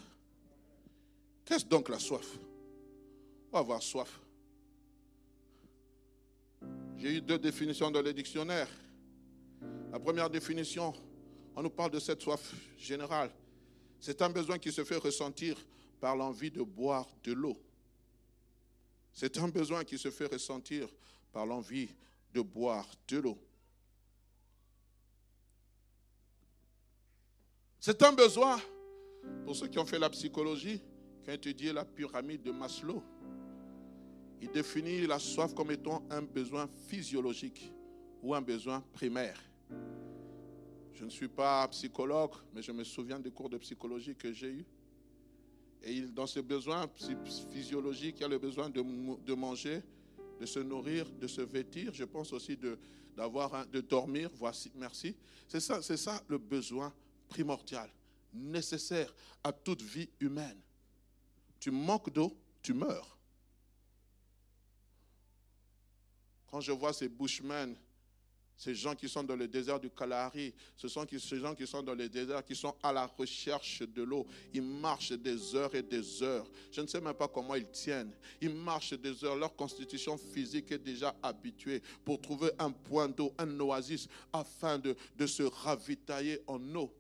Qu'est-ce 1.45 1.67
donc 1.67 1.89
la 1.89 1.99
soif? 1.99 2.39
Va 3.51 3.59
avoir 3.59 3.83
soif. 3.83 4.21
J'ai 6.97 7.17
eu 7.17 7.21
deux 7.21 7.41
définitions 7.41 7.91
dans 7.91 8.01
le 8.01 8.13
dictionnaire. 8.13 8.69
La 9.91 9.99
première 9.99 10.31
définition, 10.31 10.95
on 11.57 11.63
nous 11.63 11.71
parle 11.71 11.91
de 11.91 11.99
cette 11.99 12.23
soif 12.23 12.55
générale. 12.77 13.33
C'est 13.99 14.23
un 14.23 14.31
besoin 14.31 14.59
qui 14.59 14.71
se 14.71 14.85
fait 14.85 14.97
ressentir 14.97 15.57
par 15.99 16.15
l'envie 16.15 16.53
de 16.53 16.63
boire 16.63 17.09
de 17.25 17.33
l'eau. 17.33 17.61
C'est 19.13 19.39
un 19.39 19.49
besoin 19.49 19.83
qui 19.83 19.99
se 19.99 20.13
fait 20.13 20.27
ressentir 20.27 20.89
par 21.33 21.47
l'envie 21.47 21.89
de 22.33 22.43
boire 22.43 22.87
de 23.09 23.19
l'eau. 23.19 23.39
C'est 27.81 28.01
un 28.05 28.13
besoin, 28.13 28.61
pour 29.45 29.57
ceux 29.57 29.69
qui 29.69 29.79
ont 29.79 29.87
fait 29.87 29.99
la 29.99 30.11
psychologie, 30.11 30.81
qui 31.23 31.31
ont 31.31 31.35
étudié 31.35 31.73
la 31.73 31.85
pyramide 31.85 32.43
de 32.43 32.51
Maslow, 32.51 33.03
il 34.41 34.51
définit 34.51 35.07
la 35.07 35.19
soif 35.19 35.55
comme 35.55 35.71
étant 35.71 36.03
un 36.11 36.23
besoin 36.23 36.69
physiologique 36.87 37.73
ou 38.23 38.35
un 38.35 38.41
besoin 38.41 38.81
primaire. 38.93 39.41
Je 40.95 41.05
ne 41.05 41.11
suis 41.11 41.29
pas 41.29 41.67
psychologue, 41.69 42.33
mais 42.55 42.63
je 42.63 42.73
me 42.73 42.85
souviens 42.85 43.19
des 43.19 43.31
cours 43.31 43.49
de 43.49 43.59
psychologie 43.59 44.15
que 44.17 44.33
j'ai 44.33 44.51
eus. 44.51 44.67
Et 45.83 46.01
dans 46.03 46.27
ce 46.27 46.41
besoin 46.41 46.89
physiologique, 47.53 48.17
il 48.19 48.23
y 48.23 48.25
a 48.25 48.29
le 48.29 48.39
besoin 48.39 48.69
de, 48.69 49.35
manger, 49.35 49.81
de 50.41 50.47
se 50.47 50.59
nourrir, 50.59 51.09
de 51.21 51.27
se 51.29 51.41
vêtir. 51.41 51.95
Je 51.95 52.05
pense 52.05 52.33
aussi 52.33 52.57
de, 52.57 52.77
de 53.17 53.81
dormir. 53.81 54.31
Voici, 54.35 54.73
merci. 54.75 55.15
C'est 55.47 55.61
ça, 55.61 55.81
c'est 55.83 55.97
ça 55.97 56.21
le 56.29 56.39
besoin 56.39 56.93
primordial, 57.29 57.89
nécessaire 58.33 59.15
à 59.43 59.53
toute 59.53 59.83
vie 59.83 60.09
humaine. 60.21 60.61
Tu 61.61 61.71
manques 61.71 62.13
d'eau, 62.13 62.37
tu 62.63 62.73
meurs. 62.73 63.17
Quand 66.51 66.61
je 66.61 66.73
vois 66.73 66.93
ces 66.93 67.09
bushmen, 67.09 67.77
ces 68.59 68.75
gens 68.75 68.97
qui 68.97 69.09
sont 69.09 69.23
dans 69.23 69.37
le 69.37 69.47
désert 69.47 69.79
du 69.79 69.89
Kalahari, 69.89 70.53
ce 70.77 70.89
sont 70.89 71.07
ces 71.09 71.39
gens 71.39 71.55
qui 71.55 71.65
sont 71.65 71.81
dans 71.81 71.95
le 71.95 72.09
désert, 72.09 72.45
qui 72.45 72.57
sont 72.57 72.75
à 72.83 72.93
la 72.93 73.07
recherche 73.07 73.83
de 73.83 74.03
l'eau. 74.03 74.27
Ils 74.53 74.63
marchent 74.63 75.13
des 75.13 75.55
heures 75.55 75.73
et 75.77 75.83
des 75.83 76.23
heures. 76.25 76.47
Je 76.73 76.81
ne 76.81 76.89
sais 76.89 77.01
même 77.01 77.15
pas 77.15 77.29
comment 77.29 77.55
ils 77.55 77.71
tiennent. 77.71 78.13
Ils 78.41 78.53
marchent 78.53 78.95
des 78.95 79.25
heures. 79.25 79.37
Leur 79.37 79.55
constitution 79.55 80.19
physique 80.19 80.73
est 80.73 80.79
déjà 80.79 81.15
habituée 81.23 81.81
pour 82.05 82.21
trouver 82.21 82.51
un 82.59 82.73
point 82.73 83.09
d'eau, 83.09 83.33
un 83.39 83.61
oasis, 83.61 84.09
afin 84.33 84.77
de, 84.77 84.97
de 85.17 85.27
se 85.27 85.45
ravitailler 85.45 86.41
en 86.49 86.61
eau. 86.75 86.93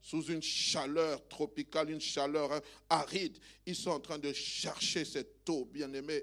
Sous 0.00 0.22
une 0.26 0.42
chaleur 0.42 1.26
tropicale, 1.28 1.90
une 1.90 2.00
chaleur 2.00 2.52
hein, 2.52 2.60
aride. 2.88 3.38
Ils 3.66 3.74
sont 3.74 3.90
en 3.90 4.00
train 4.00 4.18
de 4.18 4.32
chercher 4.32 5.04
cette 5.04 5.48
eau, 5.48 5.64
bien-aimée. 5.64 6.22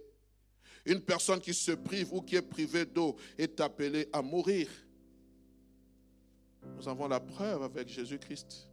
Une 0.86 1.02
personne 1.02 1.40
qui 1.40 1.54
se 1.54 1.72
prive 1.72 2.14
ou 2.14 2.22
qui 2.22 2.36
est 2.36 2.42
privée 2.42 2.86
d'eau 2.86 3.16
est 3.38 3.60
appelée 3.60 4.08
à 4.12 4.22
mourir. 4.22 4.70
Nous 6.78 6.88
avons 6.88 7.08
la 7.08 7.20
preuve 7.20 7.64
avec 7.64 7.88
Jésus-Christ. 7.88 8.70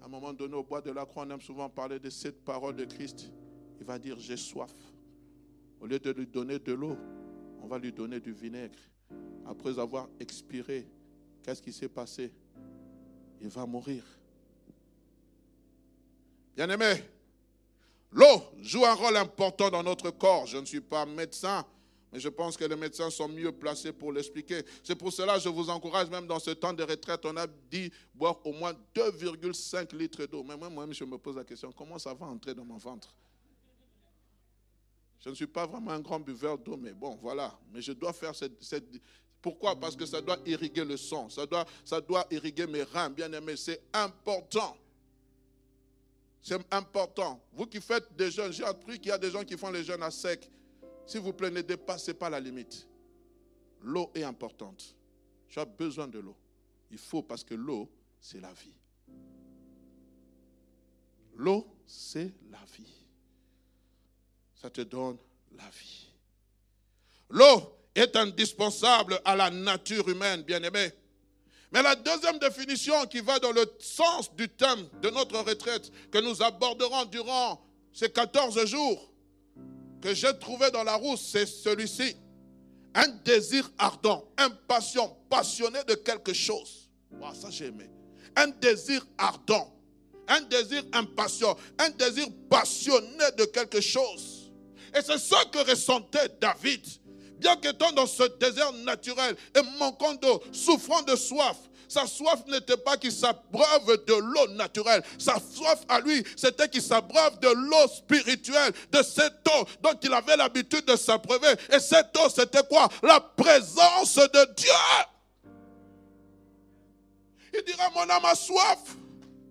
À 0.00 0.06
un 0.06 0.08
moment 0.08 0.32
donné, 0.32 0.54
au 0.54 0.62
bois 0.62 0.80
de 0.80 0.90
la 0.90 1.04
croix, 1.04 1.24
on 1.26 1.30
aime 1.30 1.40
souvent 1.40 1.68
parler 1.68 1.98
de 1.98 2.10
cette 2.10 2.44
parole 2.44 2.76
de 2.76 2.84
Christ. 2.84 3.30
Il 3.80 3.86
va 3.86 3.98
dire, 3.98 4.18
j'ai 4.18 4.36
soif. 4.36 4.72
Au 5.80 5.86
lieu 5.86 5.98
de 5.98 6.10
lui 6.10 6.26
donner 6.26 6.58
de 6.58 6.72
l'eau, 6.72 6.96
on 7.60 7.66
va 7.66 7.78
lui 7.78 7.92
donner 7.92 8.20
du 8.20 8.32
vinaigre. 8.32 8.78
Après 9.44 9.78
avoir 9.78 10.08
expiré, 10.20 10.88
qu'est-ce 11.42 11.62
qui 11.62 11.72
s'est 11.72 11.88
passé? 11.88 12.32
Il 13.40 13.48
va 13.48 13.66
mourir. 13.66 14.02
Bien-aimé, 16.56 17.04
l'eau 18.10 18.42
joue 18.62 18.84
un 18.84 18.94
rôle 18.94 19.16
important 19.16 19.70
dans 19.70 19.82
notre 19.82 20.10
corps. 20.10 20.46
Je 20.46 20.56
ne 20.56 20.64
suis 20.64 20.80
pas 20.80 21.04
médecin, 21.04 21.66
mais 22.10 22.18
je 22.18 22.28
pense 22.28 22.56
que 22.56 22.64
les 22.64 22.76
médecins 22.76 23.10
sont 23.10 23.28
mieux 23.28 23.52
placés 23.52 23.92
pour 23.92 24.12
l'expliquer. 24.12 24.62
C'est 24.82 24.96
pour 24.96 25.12
cela 25.12 25.34
que 25.34 25.40
je 25.40 25.50
vous 25.50 25.68
encourage, 25.68 26.08
même 26.08 26.26
dans 26.26 26.38
ce 26.38 26.52
temps 26.52 26.72
de 26.72 26.82
retraite, 26.82 27.26
on 27.26 27.36
a 27.36 27.46
dit 27.46 27.92
boire 28.14 28.38
au 28.44 28.52
moins 28.52 28.72
2,5 28.94 29.94
litres 29.94 30.24
d'eau. 30.24 30.42
Mais 30.42 30.56
moi, 30.56 30.70
moi, 30.70 30.86
je 30.90 31.04
me 31.04 31.18
pose 31.18 31.36
la 31.36 31.44
question, 31.44 31.70
comment 31.72 31.98
ça 31.98 32.14
va 32.14 32.26
entrer 32.26 32.54
dans 32.54 32.64
mon 32.64 32.78
ventre? 32.78 33.14
Je 35.20 35.30
ne 35.30 35.34
suis 35.34 35.46
pas 35.46 35.66
vraiment 35.66 35.90
un 35.90 36.00
grand 36.00 36.20
buveur 36.20 36.56
d'eau, 36.56 36.76
mais 36.76 36.92
bon, 36.92 37.18
voilà. 37.20 37.58
Mais 37.72 37.82
je 37.82 37.92
dois 37.92 38.12
faire 38.12 38.34
cette... 38.34 38.92
Pourquoi? 39.40 39.78
Parce 39.78 39.94
que 39.94 40.06
ça 40.06 40.20
doit 40.20 40.38
irriguer 40.44 40.84
le 40.84 40.96
sang, 40.96 41.28
ça 41.28 41.46
doit, 41.46 42.26
irriguer 42.30 42.66
mes 42.66 42.82
reins, 42.82 43.10
bien 43.10 43.32
aimé. 43.32 43.56
C'est 43.56 43.80
important. 43.92 44.76
C'est 46.42 46.60
important. 46.72 47.40
Vous 47.52 47.66
qui 47.66 47.80
faites 47.80 48.14
des 48.16 48.30
jeûnes, 48.30 48.52
j'ai 48.52 48.64
appris 48.64 48.98
qu'il 48.98 49.08
y 49.08 49.12
a 49.12 49.18
des 49.18 49.30
gens 49.30 49.44
qui 49.44 49.56
font 49.56 49.70
les 49.70 49.84
jeûnes 49.84 50.02
à 50.02 50.10
sec. 50.10 50.50
S'il 51.06 51.20
vous 51.20 51.32
plaît, 51.32 51.50
ne 51.50 51.62
dépassez 51.62 52.14
pas 52.14 52.30
la 52.30 52.40
limite. 52.40 52.86
L'eau 53.82 54.10
est 54.14 54.24
importante. 54.24 54.96
Tu 55.48 55.58
as 55.58 55.64
besoin 55.64 56.08
de 56.08 56.18
l'eau. 56.18 56.36
Il 56.90 56.98
faut 56.98 57.22
parce 57.22 57.44
que 57.44 57.54
l'eau, 57.54 57.88
c'est 58.20 58.40
la 58.40 58.52
vie. 58.52 58.74
L'eau, 61.36 61.66
c'est 61.86 62.32
la 62.50 62.64
vie. 62.76 63.06
Ça 64.54 64.70
te 64.70 64.80
donne 64.80 65.18
la 65.52 65.68
vie. 65.70 66.08
L'eau 67.30 67.75
est 67.96 68.14
indispensable 68.16 69.20
à 69.24 69.34
la 69.34 69.50
nature 69.50 70.08
humaine, 70.08 70.42
bien-aimé. 70.42 70.92
Mais 71.72 71.82
la 71.82 71.96
deuxième 71.96 72.38
définition 72.38 73.06
qui 73.06 73.20
va 73.20 73.38
dans 73.38 73.52
le 73.52 73.64
sens 73.80 74.32
du 74.34 74.48
thème 74.48 74.86
de 75.02 75.10
notre 75.10 75.38
retraite 75.40 75.90
que 76.10 76.18
nous 76.18 76.42
aborderons 76.42 77.06
durant 77.06 77.60
ces 77.92 78.10
14 78.10 78.64
jours, 78.66 79.10
que 80.00 80.14
j'ai 80.14 80.38
trouvé 80.38 80.70
dans 80.70 80.84
la 80.84 80.94
roue, 80.94 81.16
c'est 81.16 81.46
celui-ci. 81.46 82.16
Un 82.94 83.08
désir 83.24 83.70
ardent, 83.78 84.24
impatient, 84.38 85.18
passionné 85.28 85.82
de 85.88 85.94
quelque 85.94 86.32
chose. 86.32 86.88
ça 87.34 87.50
j'ai 87.50 87.66
aimé. 87.66 87.90
Un 88.36 88.48
désir 88.48 89.04
ardent, 89.18 89.74
un 90.28 90.40
désir 90.42 90.82
impatient, 90.92 91.56
un 91.78 91.90
désir 91.90 92.26
passionné 92.48 93.24
de 93.36 93.44
quelque 93.46 93.80
chose. 93.80 94.52
Et 94.94 95.02
c'est 95.02 95.18
ce 95.18 95.46
que 95.48 95.68
ressentait 95.68 96.28
David. 96.40 96.82
Bien 97.38 97.56
qu'étant 97.56 97.92
dans 97.92 98.06
ce 98.06 98.22
désert 98.38 98.72
naturel 98.72 99.36
et 99.54 99.62
manquant 99.78 100.14
d'eau, 100.14 100.42
souffrant 100.52 101.02
de 101.02 101.16
soif, 101.16 101.56
sa 101.88 102.06
soif 102.06 102.40
n'était 102.48 102.76
pas 102.76 102.96
qu'il 102.96 103.12
s'abreuve 103.12 104.04
de 104.06 104.14
l'eau 104.14 104.48
naturelle. 104.54 105.02
Sa 105.18 105.34
soif 105.34 105.80
à 105.88 106.00
lui, 106.00 106.24
c'était 106.36 106.68
qu'il 106.68 106.82
s'abreuve 106.82 107.38
de 107.38 107.48
l'eau 107.48 107.88
spirituelle, 107.88 108.72
de 108.90 109.02
cette 109.02 109.46
eau 109.48 109.64
dont 109.82 109.98
il 110.02 110.12
avait 110.12 110.36
l'habitude 110.36 110.84
de 110.84 110.96
s'abreuver. 110.96 111.54
Et 111.72 111.78
cette 111.78 112.16
eau, 112.18 112.28
c'était 112.28 112.66
quoi? 112.68 112.88
La 113.02 113.20
présence 113.20 114.16
de 114.16 114.54
Dieu. 114.56 114.72
Il 117.54 117.62
dira, 117.64 117.90
mon 117.94 118.10
âme 118.10 118.24
a 118.24 118.34
soif. 118.34 118.78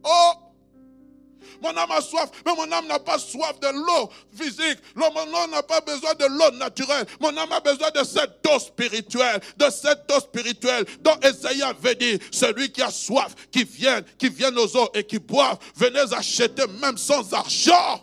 Oh, 0.04 0.32
mon 1.62 1.76
âme 1.76 1.92
a 1.92 2.02
soif, 2.02 2.30
mais 2.46 2.54
mon 2.56 2.72
âme 2.72 2.88
n'a 2.88 3.00
pas 3.00 3.18
soif 3.18 3.60
de 3.60 3.68
l'eau 3.68 4.10
physique. 4.34 4.80
Mon 4.96 5.08
âme 5.08 5.52
n'a 5.52 5.64
pas 5.64 5.82
besoin 5.82 6.14
de 6.14 6.26
l'eau 6.26 6.52
naturelle. 6.58 7.06
Mon 7.20 7.36
âme 7.36 7.52
a 7.52 7.60
besoin 7.60 7.92
de 7.92 8.04
cette 8.04 8.46
eau 8.48 8.60
spirituelle, 8.60 9.40
de 9.58 9.70
cette 9.70 10.12
eau 10.12 10.20
spirituelle 10.20 10.86
dont 11.02 11.18
Esaïe 11.22 11.64
avait 11.64 11.96
dit, 11.96 12.20
celui 12.32 12.72
qui 12.72 12.82
a 12.82 12.92
soif, 12.92 13.36
qui 13.52 13.64
vienne, 13.64 14.04
qui 14.18 14.30
vienne 14.30 14.58
aux 14.58 14.78
eaux 14.78 14.90
et 14.94 15.04
qui 15.04 15.20
boive, 15.20 15.58
venez 15.76 16.14
acheter 16.14 16.68
même 16.82 16.98
sans 16.98 17.34
argent. 17.34 18.02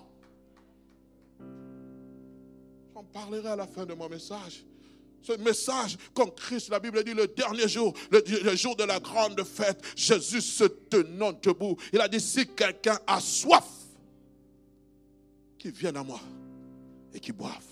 J'en 2.95 3.05
parlerai 3.05 3.49
à 3.49 3.57
la 3.57 3.67
fin 3.67 3.85
de 3.85 3.95
mon 3.95 4.09
message 4.09 4.65
ce 5.23 5.33
message 5.33 5.97
comme 6.15 6.35
Christ, 6.35 6.69
la 6.69 6.81
Bible 6.81 7.03
dit 7.05 7.15
le 7.15 7.27
dernier 7.29 7.69
jour, 7.69 7.95
le, 8.11 8.57
jour 8.57 8.77
de 8.77 8.85
la 8.85 9.01
grande 9.01 9.43
fête, 9.45 9.81
Jésus 9.97 10.41
se 10.41 10.65
tenant 10.65 11.33
debout. 11.33 11.77
Il 11.93 12.01
a 12.01 12.09
dit, 12.09 12.21
si 12.21 12.47
quelqu'un 12.47 12.99
a 13.07 13.21
soif, 13.21 13.65
qu'il 15.59 15.73
vienne 15.73 15.97
à 15.97 16.03
moi 16.03 16.21
et 17.15 17.21
qu'il 17.21 17.35
boive. 17.35 17.72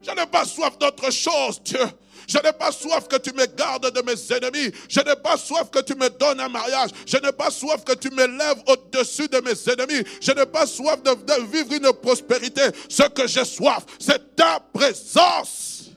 Je 0.00 0.10
n'ai 0.12 0.26
pas 0.26 0.44
soif 0.44 0.78
d'autre 0.78 1.10
chose, 1.10 1.60
Dieu. 1.62 1.84
Je 2.28 2.36
n'ai 2.38 2.52
pas 2.52 2.70
soif 2.70 3.08
que 3.08 3.16
tu 3.16 3.32
me 3.32 3.46
gardes 3.46 3.90
de 3.90 4.02
mes 4.02 4.32
ennemis. 4.32 4.70
Je 4.88 5.00
n'ai 5.00 5.16
pas 5.16 5.38
soif 5.38 5.70
que 5.70 5.80
tu 5.80 5.94
me 5.94 6.10
donnes 6.10 6.40
un 6.40 6.48
mariage. 6.48 6.90
Je 7.06 7.16
n'ai 7.16 7.32
pas 7.32 7.50
soif 7.50 7.82
que 7.84 7.94
tu 7.94 8.10
m'élèves 8.10 8.62
au-dessus 8.66 9.28
de 9.28 9.40
mes 9.40 9.72
ennemis. 9.72 10.06
Je 10.20 10.32
n'ai 10.32 10.44
pas 10.44 10.66
soif 10.66 11.02
de, 11.02 11.14
de 11.14 11.50
vivre 11.50 11.72
une 11.72 11.92
prospérité. 11.94 12.62
Ce 12.88 13.02
que 13.08 13.26
j'ai 13.26 13.46
soif, 13.46 13.86
c'est 13.98 14.36
ta 14.36 14.60
présence. 14.60 15.90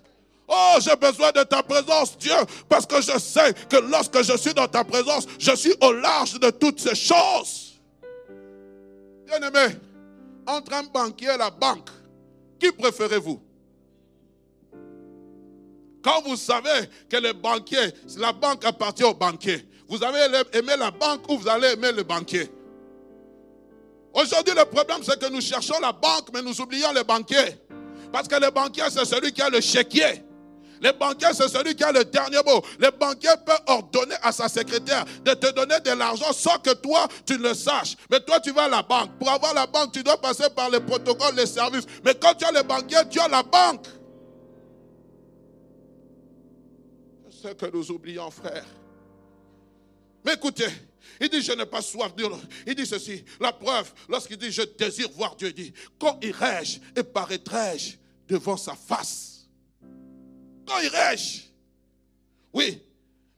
Oh, 0.47 0.75
j'ai 0.79 0.95
besoin 0.95 1.31
de 1.31 1.43
ta 1.43 1.63
présence, 1.63 2.17
Dieu, 2.17 2.35
parce 2.67 2.85
que 2.85 3.01
je 3.01 3.17
sais 3.19 3.53
que 3.69 3.77
lorsque 3.77 4.21
je 4.21 4.35
suis 4.37 4.53
dans 4.53 4.67
ta 4.67 4.83
présence, 4.83 5.25
je 5.39 5.55
suis 5.55 5.73
au 5.81 5.93
large 5.93 6.39
de 6.39 6.49
toutes 6.49 6.79
ces 6.79 6.95
choses. 6.95 7.79
Bien-aimé, 9.25 9.75
entre 10.45 10.73
un 10.73 10.83
banquier 10.83 11.29
et 11.33 11.37
la 11.37 11.49
banque, 11.49 11.89
qui 12.59 12.71
préférez-vous? 12.71 13.50
Quand 16.03 16.21
vous 16.25 16.35
savez 16.35 16.89
que 17.09 17.17
le 17.17 17.33
banquier, 17.33 17.93
la 18.17 18.31
banque 18.31 18.65
appartient 18.65 19.03
au 19.03 19.13
banquier, 19.13 19.65
vous 19.87 20.03
avez 20.03 20.19
aimé 20.53 20.73
la 20.77 20.91
banque 20.91 21.29
ou 21.29 21.37
vous 21.37 21.47
allez 21.47 21.73
aimer 21.73 21.91
le 21.91 22.03
banquier? 22.03 22.49
Aujourd'hui, 24.13 24.53
le 24.55 24.65
problème, 24.65 24.99
c'est 25.03 25.19
que 25.19 25.29
nous 25.29 25.41
cherchons 25.41 25.79
la 25.81 25.91
banque, 25.91 26.29
mais 26.33 26.41
nous 26.41 26.59
oublions 26.61 26.91
le 26.93 27.03
banquier. 27.03 27.57
Parce 28.11 28.27
que 28.27 28.35
le 28.35 28.51
banquier, 28.51 28.83
c'est 28.89 29.05
celui 29.05 29.31
qui 29.31 29.41
a 29.41 29.49
le 29.49 29.61
chéquier. 29.61 30.23
Le 30.81 30.91
banquier, 30.93 31.27
c'est 31.33 31.47
celui 31.47 31.75
qui 31.75 31.83
a 31.83 31.91
le 31.91 32.03
dernier 32.03 32.39
mot. 32.45 32.61
Le 32.79 32.89
banquier 32.91 33.29
peut 33.45 33.53
ordonner 33.67 34.15
à 34.23 34.31
sa 34.31 34.49
secrétaire 34.49 35.05
de 35.23 35.33
te 35.33 35.51
donner 35.51 35.79
de 35.79 35.91
l'argent 35.91 36.33
sans 36.33 36.57
que 36.57 36.73
toi, 36.73 37.07
tu 37.25 37.37
le 37.37 37.53
saches. 37.53 37.95
Mais 38.09 38.19
toi, 38.19 38.39
tu 38.39 38.51
vas 38.51 38.63
à 38.63 38.69
la 38.69 38.81
banque. 38.81 39.11
Pour 39.19 39.29
avoir 39.29 39.53
la 39.53 39.67
banque, 39.67 39.91
tu 39.93 40.03
dois 40.03 40.19
passer 40.19 40.49
par 40.55 40.69
les 40.69 40.79
protocoles, 40.79 41.35
les 41.35 41.45
services. 41.45 41.85
Mais 42.03 42.15
quand 42.15 42.33
tu 42.33 42.45
as 42.45 42.51
le 42.51 42.63
banquier, 42.63 42.97
tu 43.09 43.19
as 43.19 43.27
la 43.27 43.43
banque. 43.43 43.85
Ce 47.41 47.49
que 47.49 47.65
nous 47.71 47.91
oublions, 47.91 48.29
frère. 48.31 48.65
Mais 50.23 50.33
écoutez, 50.33 50.67
il 51.19 51.29
dit, 51.29 51.41
je 51.41 51.51
n'ai 51.53 51.65
pas 51.65 51.81
soif 51.81 52.15
de 52.15 52.25
Il 52.67 52.75
dit 52.75 52.85
ceci, 52.85 53.23
la 53.39 53.51
preuve, 53.51 53.91
lorsqu'il 54.07 54.37
dit, 54.37 54.51
je 54.51 54.61
désire 54.61 55.09
voir 55.11 55.35
Dieu, 55.35 55.49
il 55.49 55.53
dit, 55.53 55.73
quand 55.99 56.19
irai-je 56.23 56.79
et 56.95 57.03
paraîtrai-je 57.03 57.97
devant 58.27 58.57
sa 58.57 58.75
face? 58.75 59.47
Quand 60.67 60.79
irai-je 60.79 61.41
Oui, 62.53 62.81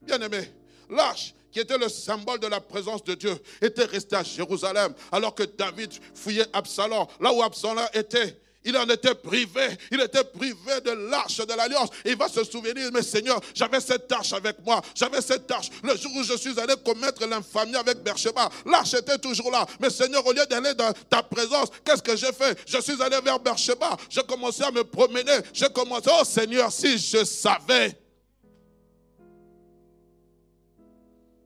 bien 0.01 0.19
aimé, 0.21 0.51
l'arche 0.89 1.33
qui 1.53 1.59
était 1.59 1.77
le 1.77 1.87
symbole 1.87 2.39
de 2.39 2.47
la 2.47 2.59
présence 2.59 3.03
de 3.03 3.13
Dieu, 3.13 3.37
était 3.61 3.85
resté 3.85 4.15
à 4.15 4.23
Jérusalem, 4.23 4.93
alors 5.11 5.35
que 5.35 5.43
David 5.43 5.93
fouillait 6.15 6.47
Absalom, 6.51 7.05
là 7.19 7.31
où 7.31 7.43
Absalom 7.43 7.85
était. 7.93 8.41
Il 8.65 8.77
en 8.77 8.87
était 8.87 9.15
privé. 9.15 9.67
Il 9.91 9.99
était 9.99 10.23
privé 10.23 10.79
de 10.85 10.91
l'arche 11.09 11.37
de 11.37 11.53
l'alliance. 11.53 11.89
Il 12.05 12.15
va 12.15 12.27
se 12.27 12.43
souvenir, 12.43 12.89
mais 12.93 13.01
Seigneur, 13.01 13.39
j'avais 13.53 13.81
cette 13.81 14.09
arche 14.11 14.33
avec 14.33 14.63
moi. 14.65 14.81
J'avais 14.95 15.21
cette 15.21 15.49
arche. 15.51 15.69
Le 15.83 15.97
jour 15.97 16.11
où 16.15 16.23
je 16.23 16.37
suis 16.37 16.57
allé 16.59 16.73
commettre 16.83 17.25
l'infamie 17.27 17.75
avec 17.75 18.01
Bercheba, 18.03 18.49
l'arche 18.65 18.93
était 18.93 19.17
toujours 19.17 19.51
là. 19.51 19.65
Mais 19.79 19.89
Seigneur, 19.89 20.25
au 20.25 20.31
lieu 20.31 20.45
d'aller 20.45 20.73
dans 20.73 20.93
ta 21.09 21.21
présence, 21.21 21.69
qu'est-ce 21.83 22.01
que 22.01 22.15
j'ai 22.15 22.31
fait? 22.31 22.57
Je 22.65 22.79
suis 22.79 23.01
allé 23.01 23.19
vers 23.21 23.39
Bercheba. 23.39 23.97
J'ai 24.09 24.23
commencé 24.23 24.63
à 24.63 24.71
me 24.71 24.83
promener. 24.83 25.39
J'ai 25.51 25.69
commencé, 25.69 26.09
oh 26.11 26.23
Seigneur, 26.23 26.71
si 26.71 26.97
je 26.97 27.23
savais. 27.25 27.99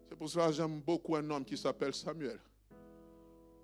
C'est 0.09 0.15
pour 0.17 0.29
cela 0.29 0.47
que 0.47 0.53
j'aime 0.53 0.81
beaucoup 0.81 1.15
un 1.15 1.29
homme 1.29 1.45
qui 1.45 1.57
s'appelle 1.57 1.93
Samuel. 1.93 2.39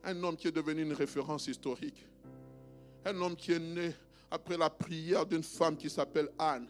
Un 0.03 0.23
homme 0.23 0.35
qui 0.35 0.47
est 0.47 0.51
devenu 0.51 0.81
une 0.81 0.93
référence 0.93 1.47
historique. 1.47 2.05
Un 3.05 3.21
homme 3.21 3.35
qui 3.35 3.51
est 3.51 3.59
né 3.59 3.93
après 4.31 4.57
la 4.57 4.69
prière 4.69 5.25
d'une 5.25 5.43
femme 5.43 5.77
qui 5.77 5.89
s'appelle 5.89 6.29
Anne. 6.39 6.67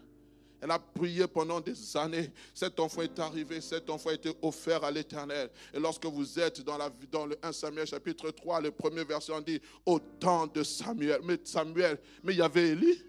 Elle 0.62 0.72
a 0.72 0.80
prié 0.80 1.28
pendant 1.28 1.60
des 1.60 1.98
années. 1.98 2.32
Cet 2.54 2.80
enfant 2.80 3.02
est 3.02 3.20
arrivé, 3.20 3.60
cet 3.60 3.90
enfant 3.90 4.10
a 4.10 4.14
été 4.14 4.32
offert 4.42 4.84
à 4.84 4.92
l'Éternel. 4.92 5.50
Et 5.74 5.80
lorsque 5.80 6.06
vous 6.06 6.40
êtes 6.40 6.62
dans, 6.62 6.78
la, 6.78 6.90
le 7.26 7.38
1 7.42 7.52
Samuel 7.52 7.86
chapitre 7.86 8.32
3, 8.32 8.62
le 8.62 8.72
premier 8.72 9.04
verset, 9.04 9.34
on 9.34 9.42
dit, 9.42 9.62
au 9.86 10.00
temps 10.00 10.48
de 10.48 10.64
Samuel. 10.64 11.20
Mais 11.24 11.38
Samuel, 11.44 12.00
mais 12.24 12.34
il 12.34 12.40
y 12.40 12.42
avait 12.42 12.70
Élie 12.70 13.04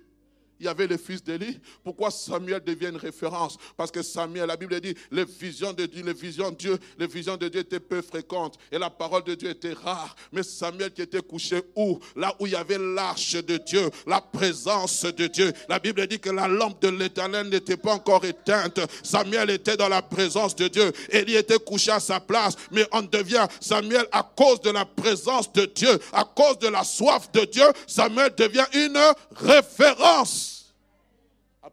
il 0.61 0.67
y 0.67 0.69
avait 0.69 0.87
le 0.87 0.97
fils 0.97 1.23
d'Élie. 1.23 1.59
Pourquoi 1.83 2.11
Samuel 2.11 2.63
devient 2.65 2.89
une 2.89 2.97
référence? 2.97 3.57
Parce 3.77 3.91
que 3.91 4.03
Samuel, 4.03 4.47
la 4.47 4.57
Bible 4.57 4.81
dit, 4.81 4.95
les 5.11 5.25
visions 5.25 5.73
de 5.73 5.87
Dieu, 5.87 6.05
les 6.05 6.13
visions 6.13 6.51
de 6.51 6.57
Dieu, 6.57 6.79
les 6.99 7.07
visions 7.07 7.37
de 7.37 7.49
Dieu 7.49 7.61
étaient 7.61 7.81
peu 7.81 8.03
fréquentes 8.03 8.59
et 8.71 8.79
la 8.79 8.91
parole 8.91 9.25
de 9.25 9.35
Dieu 9.35 9.51
était 9.51 9.73
rare. 9.73 10.15
Mais 10.33 10.43
Samuel 10.43 10.93
qui 10.93 11.03
était 11.03 11.21
couché 11.21 11.63
où? 11.77 11.99
Là 12.17 12.35
où 12.39 12.47
il 12.47 12.53
y 12.53 12.57
avait 12.57 12.79
l'arche 12.79 13.35
de 13.35 13.57
Dieu, 13.57 13.91
la 14.07 14.21
présence 14.21 15.03
de 15.05 15.27
Dieu. 15.27 15.53
La 15.69 15.79
Bible 15.79 16.07
dit 16.07 16.21
que 16.21 16.31
la 16.31 16.49
lampe 16.49 16.81
de 16.83 16.89
l'Éternel 16.89 17.49
n'était 17.49 17.77
pas 17.77 17.95
encore 17.95 18.25
éteinte. 18.25 18.81
Samuel 19.03 19.51
était 19.51 19.77
dans 19.77 19.89
la 19.89 20.03
présence 20.03 20.55
de 20.55 20.69
Dieu. 20.69 20.93
Élie 21.11 21.37
était 21.37 21.59
couché 21.59 21.91
à 21.91 22.01
sa 22.01 22.21
place, 22.21 22.55
mais 22.71 22.87
on 22.93 23.03
devient 23.03 23.47
Samuel 23.61 24.07
à 24.13 24.23
cause 24.23 24.61
de 24.61 24.71
la 24.71 24.85
présence 24.85 25.53
de 25.53 25.65
Dieu, 25.67 25.99
à 26.13 26.25
cause 26.25 26.59
de 26.59 26.69
la 26.69 26.85
soif 26.85 27.31
de 27.33 27.45
Dieu. 27.45 27.67
Samuel 27.87 28.33
devient 28.37 28.67
une 28.73 28.99
référence. 29.37 30.44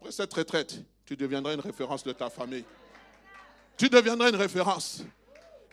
Après 0.02 0.12
cette 0.12 0.34
retraite, 0.34 0.82
tu 1.06 1.16
deviendras 1.16 1.54
une 1.54 1.60
référence 1.60 2.04
de 2.04 2.12
ta 2.12 2.28
famille. 2.28 2.66
Tu 3.78 3.88
deviendras 3.88 4.30
une 4.30 4.36
référence. 4.36 5.04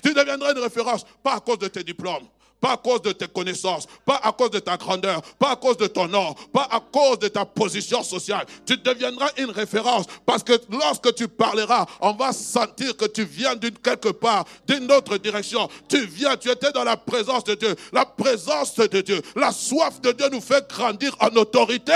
Tu 0.02 0.12
deviendras 0.12 0.52
une 0.52 0.58
référence, 0.58 1.06
pas 1.22 1.36
à 1.36 1.40
cause 1.40 1.58
de 1.58 1.68
tes 1.68 1.82
diplômes, 1.82 2.26
pas 2.60 2.72
à 2.72 2.76
cause 2.76 3.00
de 3.00 3.12
tes 3.12 3.26
connaissances, 3.26 3.86
pas 4.04 4.20
à 4.22 4.30
cause 4.32 4.50
de 4.50 4.58
ta 4.58 4.76
grandeur, 4.76 5.22
pas 5.38 5.52
à 5.52 5.56
cause 5.56 5.78
de 5.78 5.86
ton 5.86 6.08
nom, 6.08 6.34
pas 6.52 6.68
à 6.70 6.78
cause 6.78 7.20
de 7.20 7.28
ta 7.28 7.46
position 7.46 8.02
sociale. 8.02 8.44
Tu 8.66 8.76
deviendras 8.76 9.30
une 9.38 9.50
référence 9.50 10.04
parce 10.26 10.42
que 10.42 10.60
lorsque 10.68 11.14
tu 11.14 11.26
parleras, 11.26 11.86
on 12.02 12.12
va 12.12 12.34
sentir 12.34 12.98
que 12.98 13.06
tu 13.06 13.24
viens 13.24 13.56
d'une 13.56 13.78
quelque 13.78 14.10
part, 14.10 14.44
d'une 14.66 14.92
autre 14.92 15.16
direction. 15.16 15.70
Tu 15.88 16.04
viens, 16.04 16.36
tu 16.36 16.50
étais 16.50 16.70
dans 16.72 16.84
la 16.84 16.98
présence 16.98 17.44
de 17.44 17.54
Dieu. 17.54 17.74
La 17.94 18.04
présence 18.04 18.74
de 18.74 19.00
Dieu, 19.00 19.22
la 19.34 19.52
soif 19.52 20.02
de 20.02 20.12
Dieu 20.12 20.28
nous 20.30 20.42
fait 20.42 20.68
grandir 20.68 21.16
en 21.18 21.28
autorité. 21.28 21.94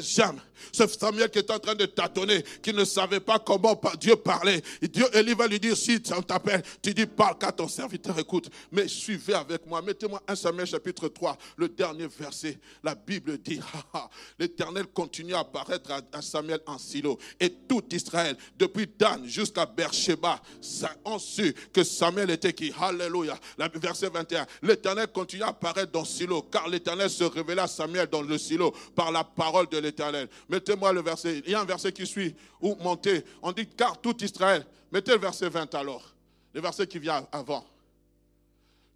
Jamais. 0.00 0.40
Ce 0.70 0.86
Samuel 0.86 1.30
qui 1.30 1.38
est 1.38 1.50
en 1.50 1.58
train 1.58 1.74
de 1.74 1.86
tâtonner, 1.86 2.44
qui 2.62 2.72
ne 2.72 2.84
savait 2.84 3.20
pas 3.20 3.38
comment 3.38 3.80
Dieu 3.98 4.16
parlait. 4.16 4.62
Dieu, 4.82 5.06
Élie 5.14 5.34
va 5.34 5.46
lui 5.46 5.58
dire, 5.58 5.76
si 5.76 6.00
on 6.16 6.22
t'appelle, 6.22 6.62
tu 6.82 6.94
dis, 6.94 7.06
parle 7.06 7.38
qu'à 7.38 7.52
ton 7.52 7.68
serviteur 7.68 8.18
écoute. 8.18 8.48
Mais 8.70 8.88
suivez 8.88 9.34
avec 9.34 9.66
moi. 9.66 9.82
Mettez-moi 9.82 10.22
1 10.26 10.34
Samuel 10.34 10.66
chapitre 10.66 11.08
3, 11.08 11.36
le 11.56 11.68
dernier 11.68 12.06
verset. 12.06 12.58
La 12.82 12.94
Bible 12.94 13.38
dit, 13.38 13.60
l'Éternel 14.38 14.86
continue 14.86 15.34
à 15.34 15.40
apparaître 15.40 15.90
à 16.12 16.22
Samuel 16.22 16.60
en 16.66 16.78
silo. 16.78 17.18
Et 17.40 17.50
tout 17.50 17.82
Israël, 17.92 18.36
depuis 18.58 18.88
Dan 18.98 19.26
jusqu'à 19.26 19.66
Beersheba, 19.66 20.40
ont 21.04 21.18
su 21.18 21.54
que 21.72 21.84
Samuel 21.84 22.30
était 22.30 22.52
qui? 22.52 22.72
Alléluia. 22.80 23.38
Verset 23.74 24.10
21. 24.10 24.46
L'Éternel 24.62 25.08
continue 25.08 25.42
à 25.42 25.48
apparaître 25.48 25.92
dans 25.92 26.04
silo, 26.04 26.42
car 26.42 26.68
l'Éternel 26.68 27.10
se 27.10 27.24
révéla 27.24 27.64
à 27.64 27.68
Samuel 27.68 28.08
dans 28.08 28.22
le 28.22 28.38
silo 28.38 28.72
par 28.94 29.10
la 29.10 29.24
parole 29.24 29.68
de 29.68 29.78
l'Éternel. 29.78 30.28
Mettez-moi 30.52 30.92
le 30.92 31.00
verset. 31.00 31.42
Il 31.46 31.52
y 31.52 31.54
a 31.54 31.62
un 31.62 31.64
verset 31.64 31.92
qui 31.92 32.06
suit, 32.06 32.36
où 32.60 32.76
montez. 32.82 33.24
On 33.40 33.52
dit 33.52 33.66
car 33.66 33.98
tout 33.98 34.22
Israël. 34.22 34.66
Mettez 34.92 35.12
le 35.12 35.18
verset 35.18 35.48
20 35.48 35.74
alors. 35.74 36.02
Le 36.52 36.60
verset 36.60 36.86
qui 36.86 36.98
vient 36.98 37.26
avant. 37.32 37.64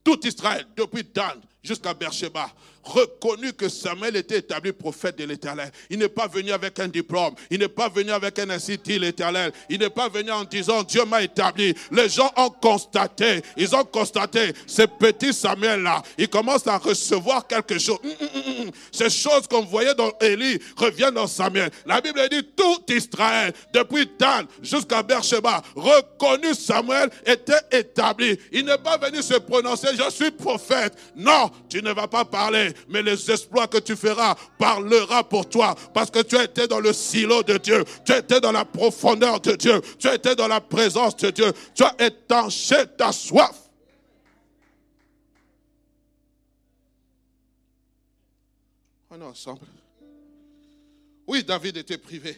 Tout 0.04 0.24
Israël, 0.26 0.66
depuis 0.76 1.02
Dan 1.02 1.40
jusqu'à 1.62 1.94
Beersheba, 1.94 2.52
reconnu 2.86 3.52
que 3.52 3.68
Samuel 3.68 4.16
était 4.16 4.38
établi 4.38 4.72
prophète 4.72 5.18
de 5.18 5.24
l'Éternel. 5.24 5.70
Il 5.90 5.98
n'est 5.98 6.08
pas 6.08 6.28
venu 6.28 6.52
avec 6.52 6.78
un 6.78 6.88
diplôme, 6.88 7.34
il 7.50 7.58
n'est 7.58 7.68
pas 7.68 7.88
venu 7.88 8.10
avec 8.12 8.38
un 8.38 8.50
ainsi 8.50 8.78
l'Éternel. 8.86 9.52
Il 9.68 9.80
n'est 9.80 9.90
pas 9.90 10.08
venu 10.08 10.30
en 10.30 10.44
disant 10.44 10.82
Dieu 10.82 11.04
m'a 11.04 11.22
établi. 11.22 11.74
Les 11.90 12.08
gens 12.08 12.30
ont 12.36 12.50
constaté, 12.50 13.42
ils 13.56 13.74
ont 13.74 13.84
constaté, 13.84 14.52
ce 14.66 14.82
petit 14.82 15.32
Samuel-là, 15.32 16.02
il 16.18 16.28
commence 16.28 16.66
à 16.66 16.78
recevoir 16.78 17.46
quelque 17.46 17.78
chose. 17.78 17.98
Hum, 18.04 18.10
hum, 18.20 18.42
hum, 18.60 18.70
Ces 18.92 19.10
choses 19.10 19.46
qu'on 19.48 19.64
voyait 19.64 19.94
dans 19.94 20.12
Élie 20.20 20.58
reviennent 20.76 21.14
dans 21.14 21.26
Samuel. 21.26 21.70
La 21.84 22.00
Bible 22.00 22.20
dit 22.30 22.44
tout 22.56 22.82
Israël, 22.92 23.52
depuis 23.72 24.08
Dan 24.18 24.46
jusqu'à 24.62 25.02
Beersheba, 25.02 25.62
reconnu 25.74 26.54
Samuel 26.54 27.10
était 27.24 27.52
établi. 27.72 28.38
Il 28.52 28.64
n'est 28.64 28.78
pas 28.78 28.98
venu 28.98 29.22
se 29.22 29.34
prononcer, 29.34 29.88
je 29.96 30.10
suis 30.10 30.30
prophète. 30.30 30.94
Non, 31.16 31.50
tu 31.68 31.82
ne 31.82 31.92
vas 31.92 32.08
pas 32.08 32.24
parler, 32.24 32.72
mais 32.88 33.02
les 33.02 33.30
exploits 33.30 33.66
que 33.66 33.78
tu 33.78 33.96
feras 33.96 34.34
parlera 34.58 35.28
pour 35.28 35.48
toi 35.48 35.74
parce 35.94 36.10
que 36.10 36.22
tu 36.22 36.36
as 36.36 36.44
été 36.44 36.66
dans 36.66 36.80
le 36.80 36.92
silo 36.92 37.42
de 37.42 37.58
Dieu, 37.58 37.84
tu 38.04 38.12
été 38.12 38.40
dans 38.40 38.52
la 38.52 38.64
profondeur 38.64 39.40
de 39.40 39.54
Dieu, 39.54 39.80
tu 39.98 40.08
as 40.08 40.14
été 40.14 40.34
dans 40.34 40.48
la 40.48 40.60
présence 40.60 41.16
de 41.16 41.30
Dieu, 41.30 41.52
tu 41.74 41.84
as 41.84 41.94
étanché 41.98 42.76
ta 42.96 43.12
soif. 43.12 43.54
On 49.10 49.20
est 49.20 49.24
ensemble. 49.24 49.66
Oui, 51.26 51.42
David 51.42 51.78
était 51.78 51.98
privé. 51.98 52.36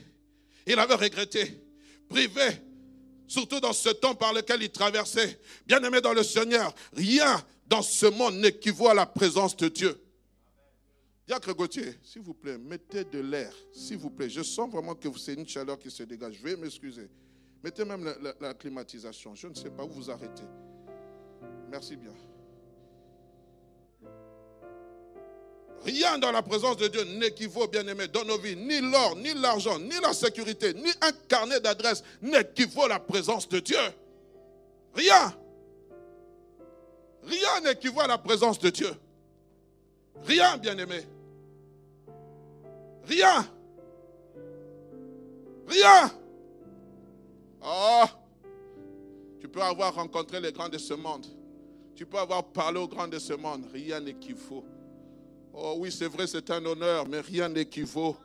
Il 0.67 0.79
avait 0.79 0.95
regretté. 0.95 1.61
Privé, 2.09 2.49
surtout 3.27 3.61
dans 3.61 3.73
ce 3.73 3.91
temps 3.91 4.15
par 4.15 4.33
lequel 4.33 4.63
il 4.63 4.71
traversait. 4.71 5.39
Bien 5.67 5.83
aimé 5.83 6.01
dans 6.01 6.15
le 6.15 6.23
Seigneur, 6.23 6.75
rien 6.95 7.43
dans 7.67 7.83
ce 7.83 8.07
monde 8.07 8.37
n'équivaut 8.37 8.89
à 8.89 8.95
la 8.95 9.07
présence 9.07 9.57
de 9.57 9.69
Dieu. 9.69 10.01
Diacre 11.29 11.53
Gauthier, 11.55 11.95
s'il 12.03 12.23
vous 12.23 12.33
plaît, 12.33 12.57
mettez 12.57 13.05
de 13.05 13.19
l'air, 13.19 13.53
s'il 13.71 13.99
vous 13.99 14.09
plaît. 14.09 14.31
Je 14.31 14.43
sens 14.43 14.71
vraiment 14.71 14.95
que 14.95 15.09
c'est 15.19 15.35
une 15.35 15.47
chaleur 15.47 15.79
qui 15.79 15.91
se 15.91 16.03
dégage. 16.03 16.37
Je 16.39 16.43
vais 16.43 16.57
m'excuser. 16.57 17.07
Mettez 17.63 17.85
même 17.85 18.11
la, 18.41 18.55
climatisation. 18.55 19.35
Je 19.35 19.49
ne 19.49 19.55
sais 19.55 19.69
pas 19.69 19.85
où 19.85 19.91
vous 19.91 20.11
arrêtez. 20.11 20.45
Merci 21.71 21.97
bien. 21.97 22.15
Rien 25.85 26.19
dans 26.19 26.33
la 26.33 26.41
présence 26.41 26.79
de 26.79 26.89
Dieu 26.89 27.05
n'équivaut, 27.19 27.69
bien 27.69 27.87
aimé, 27.87 28.09
dans 28.09 28.25
nos 28.25 28.39
vies. 28.39 28.57
Ni 28.57 28.81
l'or, 28.81 29.15
ni 29.17 29.35
l'argent, 29.35 29.79
ni 29.79 30.01
la 30.01 30.15
sécurité, 30.15 30.73
ni 30.73 30.91
un 31.03 31.13
carnet 31.29 31.61
d'adresse 31.61 32.03
n'équivaut 32.23 32.89
la 32.89 33.01
présence 33.01 33.47
de 33.47 33.61
Dieu. 33.61 33.77
Rien. 34.95 35.37
Rien 37.23 37.61
n'équivaut 37.65 38.01
à 38.01 38.07
la 38.07 38.17
présence 38.17 38.59
de 38.59 38.71
Dieu. 38.71 38.95
Rien, 40.25 40.57
bien-aimé. 40.57 41.05
Rien. 43.09 43.49
Rien. 45.67 46.11
Oh, 47.63 48.05
tu 49.41 49.49
peux 49.49 49.63
avoir 49.63 49.95
rencontré 49.95 50.41
les 50.41 50.53
grands 50.53 50.69
de 50.69 50.79
ce 50.79 50.95
monde. 50.95 51.27
Tu 51.95 52.07
peux 52.07 52.19
avoir 52.19 52.45
parlé 52.45 52.79
aux 52.79 52.87
grands 52.87 53.09
de 53.09 53.19
ce 53.19 53.33
monde. 53.33 53.65
Rien 53.73 54.01
n'équivaut. 54.01 54.65
Oh 55.53 55.77
oui, 55.79 55.91
c'est 55.91 56.07
vrai, 56.07 56.27
c'est 56.27 56.51
un 56.51 56.65
honneur, 56.65 57.09
mais 57.09 57.21
rien 57.21 57.49
n'équivaut. 57.49 58.17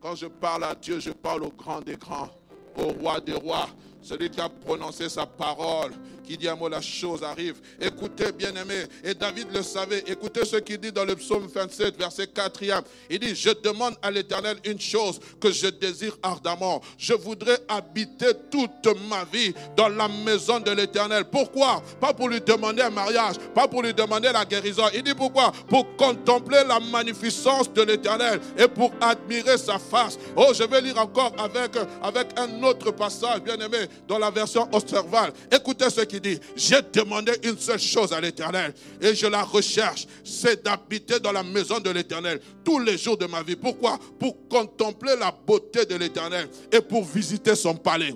Quand 0.00 0.14
je 0.14 0.26
parle 0.26 0.64
à 0.64 0.74
Dieu, 0.74 1.00
je 1.00 1.10
parle 1.10 1.44
au 1.44 1.50
grand 1.50 1.80
des 1.80 1.96
grands, 1.96 2.30
au 2.78 2.92
roi 2.92 3.20
des 3.20 3.34
rois, 3.34 3.68
celui 4.00 4.30
qui 4.30 4.40
a 4.40 4.48
prononcé 4.48 5.08
sa 5.08 5.26
parole, 5.26 5.92
qui 6.24 6.36
dit 6.36 6.48
un 6.48 6.56
mot, 6.56 6.68
la 6.68 6.80
chose 6.80 7.22
arrive. 7.22 7.56
Écoutez, 7.80 8.32
bien-aimés, 8.32 8.84
et 9.02 9.14
David 9.14 9.48
le 9.52 9.62
savait, 9.62 10.02
écoutez 10.06 10.44
ce 10.44 10.56
qu'il 10.56 10.78
dit 10.78 10.92
dans 10.92 11.04
le 11.04 11.14
psaume 11.16 11.46
27, 11.46 11.96
verset 11.96 12.26
4 12.28 12.60
Il 13.10 13.18
dit, 13.18 13.34
je 13.34 13.50
demande 13.62 13.94
à 14.02 14.10
l'Éternel 14.10 14.56
une 14.64 14.80
chose 14.80 15.20
que 15.40 15.50
je 15.50 15.68
désire 15.68 16.16
ardemment. 16.22 16.80
Je 16.98 17.14
voudrais 17.14 17.58
habiter 17.68 18.32
toute 18.50 18.86
ma 19.08 19.24
vie 19.24 19.52
dans 19.76 19.88
la 19.88 20.08
maison 20.08 20.60
de 20.60 20.70
l'Éternel. 20.70 21.24
Pourquoi? 21.30 21.82
Pas 22.00 22.12
pour 22.12 22.28
lui 22.28 22.40
demander 22.40 22.82
un 22.82 22.90
mariage, 22.90 23.36
pas 23.54 23.68
pour 23.68 23.82
lui 23.82 23.92
demander 23.92 24.30
la 24.32 24.44
guérison. 24.44 24.84
Il 24.94 25.02
dit 25.02 25.14
pourquoi? 25.14 25.52
Pour 25.68 25.96
contempler 25.96 26.62
la 26.66 26.80
magnificence 26.80 27.72
de 27.72 27.82
l'Éternel 27.82 28.40
et 28.58 28.68
pour 28.68 28.92
admirer 29.00 29.58
sa 29.58 29.78
face. 29.78 30.18
Oh, 30.36 30.52
je 30.54 30.64
vais 30.64 30.80
lire 30.80 30.98
encore 30.98 31.32
avec, 31.38 31.72
avec 32.02 32.28
un 32.38 32.62
autre 32.62 32.90
passage, 32.92 33.40
bien-aimé, 33.40 33.86
dans 34.08 34.18
la 34.18 34.30
version 34.30 34.68
Osterval. 34.72 35.32
Écoutez 35.52 35.90
ce 35.90 36.02
qu'il 36.02 36.13
dit. 36.20 36.38
J'ai 36.56 36.80
demandé 36.92 37.32
une 37.42 37.58
seule 37.58 37.80
chose 37.80 38.12
à 38.12 38.20
l'Éternel 38.20 38.74
et 39.00 39.14
je 39.14 39.26
la 39.26 39.42
recherche, 39.42 40.06
c'est 40.24 40.64
d'habiter 40.64 41.20
dans 41.20 41.32
la 41.32 41.42
maison 41.42 41.80
de 41.80 41.90
l'Éternel 41.90 42.40
tous 42.64 42.78
les 42.78 42.98
jours 42.98 43.16
de 43.16 43.26
ma 43.26 43.42
vie. 43.42 43.56
Pourquoi? 43.56 43.98
Pour 44.18 44.48
contempler 44.48 45.14
la 45.18 45.32
beauté 45.46 45.84
de 45.84 45.96
l'Éternel 45.96 46.48
et 46.72 46.80
pour 46.80 47.04
visiter 47.04 47.54
son 47.54 47.74
palais. 47.74 48.12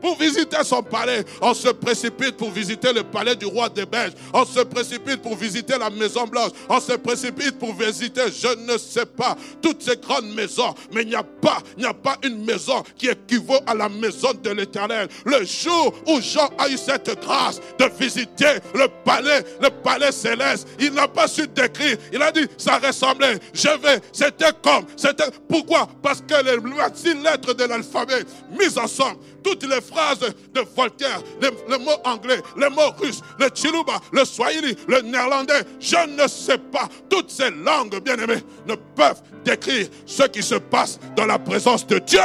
Pour 0.00 0.18
visiter 0.18 0.56
son 0.64 0.82
palais. 0.82 1.24
On 1.40 1.54
se 1.54 1.68
précipite 1.68 2.36
pour 2.36 2.50
visiter 2.50 2.92
le 2.92 3.02
palais 3.02 3.36
du 3.36 3.46
roi 3.46 3.68
des 3.68 3.86
Belges. 3.86 4.12
On 4.32 4.44
se 4.44 4.60
précipite 4.60 5.22
pour 5.22 5.36
visiter 5.36 5.78
la 5.78 5.90
Maison 5.90 6.26
Blanche. 6.26 6.50
On 6.68 6.80
se 6.80 6.92
précipite 6.92 7.58
pour 7.58 7.74
visiter, 7.74 8.22
je 8.30 8.72
ne 8.72 8.78
sais 8.78 9.06
pas, 9.06 9.36
toutes 9.62 9.82
ces 9.82 9.96
grandes 9.96 10.32
maisons. 10.34 10.74
Mais 10.92 11.02
il 11.02 11.08
n'y 11.08 11.14
a 11.14 11.22
pas, 11.22 11.58
il 11.76 11.80
n'y 11.80 11.88
a 11.88 11.94
pas 11.94 12.16
une 12.22 12.44
maison 12.44 12.82
qui 12.96 13.08
équivaut 13.08 13.60
à 13.66 13.74
la 13.74 13.88
maison 13.88 14.32
de 14.42 14.50
l'Éternel. 14.50 15.08
Le 15.24 15.44
jour 15.44 15.94
où 16.06 16.20
Jean 16.20 16.50
a 16.58 16.68
eu 16.68 16.76
cette 16.76 17.20
grâce 17.20 17.60
de 17.78 17.84
visiter 17.98 18.58
le 18.74 18.86
palais, 19.04 19.44
le 19.60 19.70
palais 19.70 20.12
céleste, 20.12 20.68
il 20.78 20.92
n'a 20.92 21.08
pas 21.08 21.28
su 21.28 21.46
décrire. 21.48 21.96
Il 22.12 22.22
a 22.22 22.32
dit, 22.32 22.46
ça 22.56 22.78
ressemblait. 22.78 23.38
Je 23.52 23.68
vais, 23.80 24.00
c'était 24.12 24.52
comme, 24.62 24.84
c'était. 24.96 25.30
Pourquoi? 25.48 25.88
Parce 26.02 26.20
que 26.20 26.44
les 26.44 26.56
six 26.94 27.14
lettres 27.14 27.54
de 27.54 27.64
l'alphabet 27.64 28.24
mises 28.58 28.78
ensemble 28.78 29.18
toutes 29.46 29.62
les 29.62 29.80
phrases 29.80 30.18
de 30.18 30.60
Voltaire, 30.76 31.20
le, 31.40 31.78
mot 31.78 31.92
anglais, 32.04 32.42
le 32.56 32.68
mot 32.68 32.90
russe, 33.00 33.20
le 33.38 33.48
chiluba, 33.54 34.00
le 34.10 34.24
swahili, 34.24 34.76
le 34.88 35.02
néerlandais, 35.02 35.60
je 35.78 35.96
ne 36.20 36.26
sais 36.26 36.58
pas, 36.58 36.88
toutes 37.08 37.30
ces 37.30 37.50
langues, 37.50 37.96
bien 38.02 38.16
aimées, 38.16 38.42
ne 38.66 38.74
peuvent 38.74 39.22
décrire 39.44 39.86
ce 40.04 40.24
qui 40.24 40.42
se 40.42 40.56
passe 40.56 40.98
dans 41.14 41.26
la 41.26 41.38
présence 41.38 41.86
de 41.86 42.00
Dieu. 42.00 42.18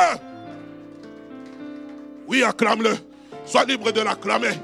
Oui, 2.28 2.42
acclame-le. 2.42 2.98
Sois 3.46 3.66
libre 3.66 3.92
de 3.92 4.02
l'acclamer. 4.02 4.58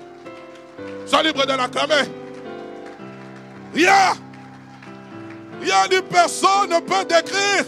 Sois 1.06 1.22
libre 1.22 1.46
de 1.46 1.54
l'acclamer. 1.54 2.10
Rien, 3.76 4.14
rien 5.62 5.88
ni 5.92 6.02
personne 6.10 6.72
ne 6.72 6.80
peut 6.80 7.06
décrire 7.06 7.66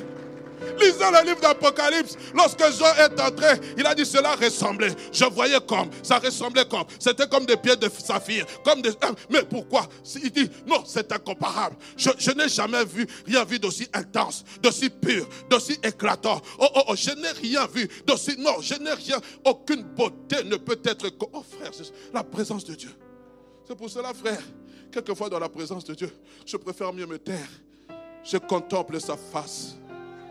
Lisez 0.80 1.12
le 1.12 1.26
livre 1.26 1.42
d'Apocalypse. 1.42 2.18
Lorsque 2.34 2.64
Jean 2.78 2.94
est 2.96 3.20
entré, 3.20 3.48
il 3.78 3.86
a 3.86 3.96
dit 3.96 4.06
cela 4.06 4.36
ressemblait. 4.36 4.94
Je 5.12 5.26
voyais 5.26 5.60
comme, 5.68 5.90
ça 6.04 6.20
ressemblait 6.20 6.66
comme. 6.66 6.86
C'était 7.00 7.28
comme 7.28 7.46
des 7.46 7.58
pieds 7.58 7.76
de 7.76 7.90
saphir, 7.90 8.46
comme 8.64 8.82
des. 8.82 8.92
Hein, 9.02 9.14
mais 9.30 9.44
pourquoi? 9.44 9.88
Il 10.24 10.32
dit 10.32 10.50
non, 10.68 10.84
c'est 10.86 11.12
incomparable. 11.12 11.76
Je, 11.98 12.32
n'ai 12.32 12.50
jamais 12.50 12.86
vu 12.86 13.08
rien 13.26 13.44
vu 13.44 13.60
d'aussi 13.60 13.88
intense, 13.94 14.44
d'aussi 14.62 14.90
pur, 14.90 15.28
d'aussi 15.50 15.78
éclatant. 15.84 16.42
Oh, 16.60 16.68
oh, 16.76 16.82
oh, 16.90 16.96
je 16.96 17.12
n'ai 17.12 17.32
rien 17.32 17.68
vu 17.68 17.88
d'aussi. 18.06 18.36
Non, 18.38 18.62
je 18.62 18.76
n'ai 18.76 18.94
rien. 18.94 19.20
Aucune 19.46 19.84
beauté 19.84 20.44
ne 20.44 20.58
peut 20.58 20.80
être. 20.84 21.08
Oh 21.34 21.44
frère, 21.44 21.72
la 22.14 22.24
présence 22.24 22.66
de 22.66 22.76
Dieu. 22.76 22.92
C'est 23.68 23.76
pour 23.76 23.90
cela, 23.90 24.14
frère, 24.14 24.42
quelquefois 24.92 25.30
dans 25.30 25.40
la 25.40 25.50
présence 25.50 25.86
de 25.86 25.94
Dieu, 25.94 26.12
je 26.46 26.58
préfère 26.58 26.92
mieux 26.92 27.06
me 27.06 27.20
taire. 27.20 27.50
Je 28.24 28.38
contemple 28.38 29.00
sa 29.00 29.16
face. 29.16 29.79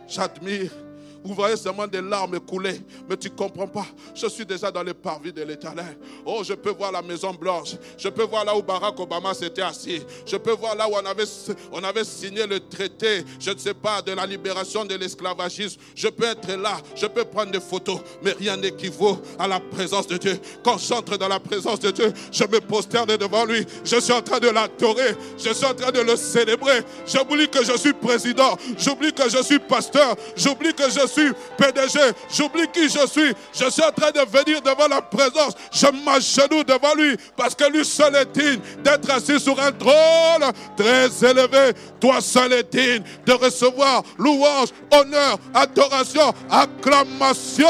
Jadmir 0.09 0.88
Vous 1.25 1.35
voyez 1.35 1.57
seulement 1.57 1.87
des 1.87 2.01
larmes 2.01 2.39
couler, 2.41 2.81
mais 3.09 3.17
tu 3.17 3.29
ne 3.29 3.35
comprends 3.35 3.67
pas. 3.67 3.87
Je 4.15 4.27
suis 4.29 4.47
déjà 4.47 4.71
dans 4.71 4.83
les 4.83 4.95
parvis 4.95 5.33
de 5.33 5.43
l'éternel. 5.43 5.99
Oh, 6.25 6.43
je 6.45 6.55
peux 6.55 6.71
voir 6.71 6.93
la 6.93 7.03
Maison 7.03 7.33
Blanche. 7.33 7.75
Je 7.97 8.09
peux 8.09 8.23
voir 8.23 8.45
là 8.45 8.57
où 8.57 8.63
Barack 8.63 8.99
Obama 9.01 9.35
s'était 9.35 9.63
assis. 9.63 10.03
Je 10.25 10.37
peux 10.37 10.53
voir 10.53 10.77
là 10.77 10.89
où 10.89 10.93
on 10.95 11.05
avait, 11.05 11.25
on 11.73 11.83
avait 11.83 12.05
signé 12.05 12.47
le 12.47 12.61
traité, 12.61 13.25
je 13.41 13.51
ne 13.51 13.59
sais 13.59 13.75
pas, 13.75 14.01
de 14.03 14.13
la 14.13 14.27
libération 14.27 14.85
de 14.85 14.95
l'esclavagisme. 14.95 15.81
Je 15.95 16.09
peux 16.09 16.25
être 16.25 16.53
là, 16.53 16.79
je 16.95 17.07
peux 17.07 17.25
prendre 17.25 17.51
des 17.51 17.61
photos, 17.61 18.01
mais 18.23 18.33
rien 18.33 18.57
n'équivaut 18.57 19.19
à 19.39 19.49
la 19.49 19.61
présence 19.61 20.07
de 20.07 20.17
Dieu. 20.17 20.39
Quand 20.63 20.79
j'entre 20.79 21.17
dans 21.17 21.29
la 21.29 21.41
présence 21.41 21.81
de 21.81 21.91
Dieu, 21.91 22.13
je 22.31 22.45
me 22.45 22.61
prosterne 22.61 23.17
devant 23.17 23.45
lui. 23.45 23.67
Je 23.85 24.01
suis 24.01 24.13
en 24.13 24.23
train 24.23 24.39
de 24.39 24.49
l'adorer. 24.49 25.17
Je 25.37 25.53
suis 25.53 25.67
en 25.67 25.75
train 25.75 25.91
de 25.91 26.01
le 26.01 26.17
célébrer. 26.17 26.83
J'oublie 27.07 27.49
que 27.49 27.65
je 27.65 27.77
suis 27.77 27.93
président. 27.93 28.57
J'oublie 28.79 29.13
que 29.13 29.29
je 29.29 29.43
suis 29.43 29.59
pasteur. 29.59 30.15
J'oublie 30.37 30.73
que 30.75 30.89
je 30.91 31.07
suis 31.09 31.33
PDG, 31.57 31.99
j'oublie 32.31 32.69
qui 32.73 32.89
je 32.89 33.07
suis. 33.07 33.35
Je 33.53 33.71
suis 33.71 33.83
en 33.83 33.91
train 33.93 34.11
de 34.11 34.21
venir 34.21 34.61
devant 34.63 34.89
la 34.89 35.03
présence. 35.03 35.55
Je 35.73 35.87
m'agenouille 36.05 36.65
devant 36.65 36.95
lui 36.95 37.17
parce 37.37 37.55
que 37.55 37.71
lui 37.71 37.85
seul 37.85 38.15
est 38.17 38.33
digne 38.33 38.61
d'être 38.83 39.11
assis 39.11 39.41
sur 39.41 39.59
un 39.61 39.73
trône 39.73 40.53
très 40.77 41.07
élevé. 41.25 41.73
Toi 42.01 42.21
seul 42.21 42.53
est 42.53 42.73
digne 42.73 43.03
de 43.27 43.33
recevoir 43.33 44.03
louange, 44.19 44.69
honneur, 44.93 45.39
adoration, 45.55 46.33
acclamation. 46.51 47.67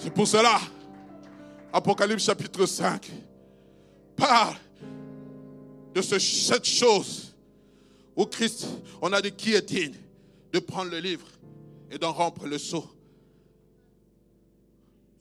C'est 0.00 0.14
pour 0.14 0.26
cela, 0.26 0.58
Apocalypse 1.72 2.24
chapitre 2.24 2.64
5, 2.64 3.10
parle 4.18 4.56
de 5.94 6.02
cette 6.02 6.64
chose 6.64 7.34
où 8.16 8.26
Christ, 8.26 8.66
on 9.00 9.12
a 9.12 9.22
dit 9.22 9.32
qui 9.32 9.54
est 9.54 9.62
digne 9.62 9.94
de 10.52 10.58
prendre 10.58 10.90
le 10.90 10.98
livre 10.98 11.26
et 11.90 11.98
d'en 11.98 12.12
rompre 12.12 12.46
le 12.46 12.58
sceau. 12.58 12.84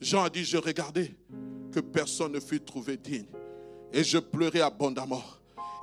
Jean 0.02 0.24
a 0.24 0.30
dit, 0.30 0.44
je 0.44 0.58
regardais 0.58 1.12
que 1.72 1.80
personne 1.80 2.34
ne 2.34 2.40
fut 2.40 2.60
trouvé 2.60 2.98
digne. 2.98 3.26
Et 3.94 4.04
je 4.04 4.18
pleurais 4.18 4.62
abondamment. 4.62 5.24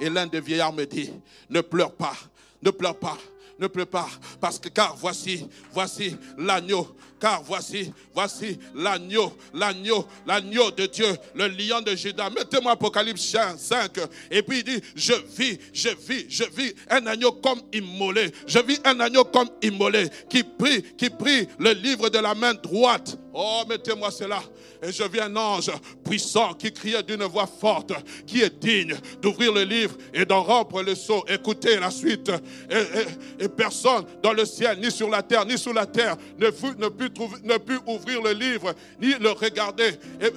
Et 0.01 0.11
l'un 0.11 0.27
des 0.27 0.41
vieillards 0.41 0.73
me 0.73 0.85
dit, 0.85 1.11
ne 1.49 1.61
pleure 1.61 1.93
pas, 1.93 2.17
ne 2.63 2.71
pleure 2.71 2.99
pas, 2.99 3.17
ne 3.59 3.67
pleure 3.67 3.87
pas, 3.87 4.09
parce 4.41 4.59
que 4.59 4.69
car 4.69 4.97
voici, 4.97 5.47
voici 5.73 6.17
l'agneau 6.37 6.97
car 7.25 7.43
voici, 7.43 7.91
voici 8.13 8.59
l'agneau, 8.75 9.33
l'agneau, 9.55 10.07
l'agneau 10.27 10.71
de 10.73 10.85
Dieu, 10.85 11.07
le 11.35 11.49
lion 11.49 11.81
de 11.81 11.97
Judas. 11.97 12.29
Mettez-moi 12.29 12.73
Apocalypse 12.73 13.35
5. 13.57 13.93
Et 14.31 14.43
puis 14.43 14.59
il 14.59 14.65
dit, 14.65 14.83
je 14.95 15.15
vis, 15.35 15.59
je 15.73 15.89
vis, 16.07 16.27
je 16.29 16.45
vis 16.55 16.75
un 16.91 17.07
agneau 17.07 17.33
comme 17.33 17.63
immolé. 17.73 18.31
Je 18.47 18.59
vis 18.59 18.79
un 18.85 19.01
agneau 19.01 19.25
comme 19.25 19.49
immolé 19.63 20.11
qui 20.29 20.43
prie, 20.43 20.83
qui 20.99 21.09
prie 21.09 21.49
le 21.59 21.73
livre 21.73 22.11
de 22.11 22.19
la 22.19 22.35
main 22.35 22.53
droite. 22.53 23.17
Oh, 23.33 23.63
mettez-moi 23.69 24.11
cela. 24.13 24.41
Et 24.81 24.93
je 24.93 25.03
vis 25.03 25.21
un 25.21 25.35
ange 25.35 25.73
puissant 26.05 26.55
qui 26.55 26.73
criait 26.73 27.03
d'une 27.03 27.25
voix 27.25 27.49
forte, 27.49 27.93
qui 28.27 28.43
est 28.43 28.61
digne 28.61 28.95
d'ouvrir 29.21 29.53
le 29.53 29.63
livre 29.63 29.97
et 30.13 30.25
d'en 30.25 30.43
rompre 30.43 30.83
le 30.83 30.95
sceau. 30.95 31.25
Écoutez 31.27 31.81
la 31.81 31.91
suite. 31.91 32.31
Et, 33.41 33.49
personne 33.49 34.05
dans 34.23 34.33
le 34.33 34.45
ciel, 34.45 34.79
ni 34.79 34.91
sur 34.91 35.09
la 35.09 35.23
terre, 35.23 35.47
ni 35.47 35.59
sous 35.59 35.73
la 35.73 35.87
terre, 35.87 36.17
ne, 36.39 36.51
fut, 36.51 36.77
ne 36.79 36.89
put 36.89 37.11
ne 37.43 37.57
put 37.59 37.79
ouvrir 37.87 38.23
le 38.23 38.33
livre 38.33 38.75
ni 39.01 39.15
le 39.15 39.31
regarder. 39.31 39.91
Et, 40.21 40.31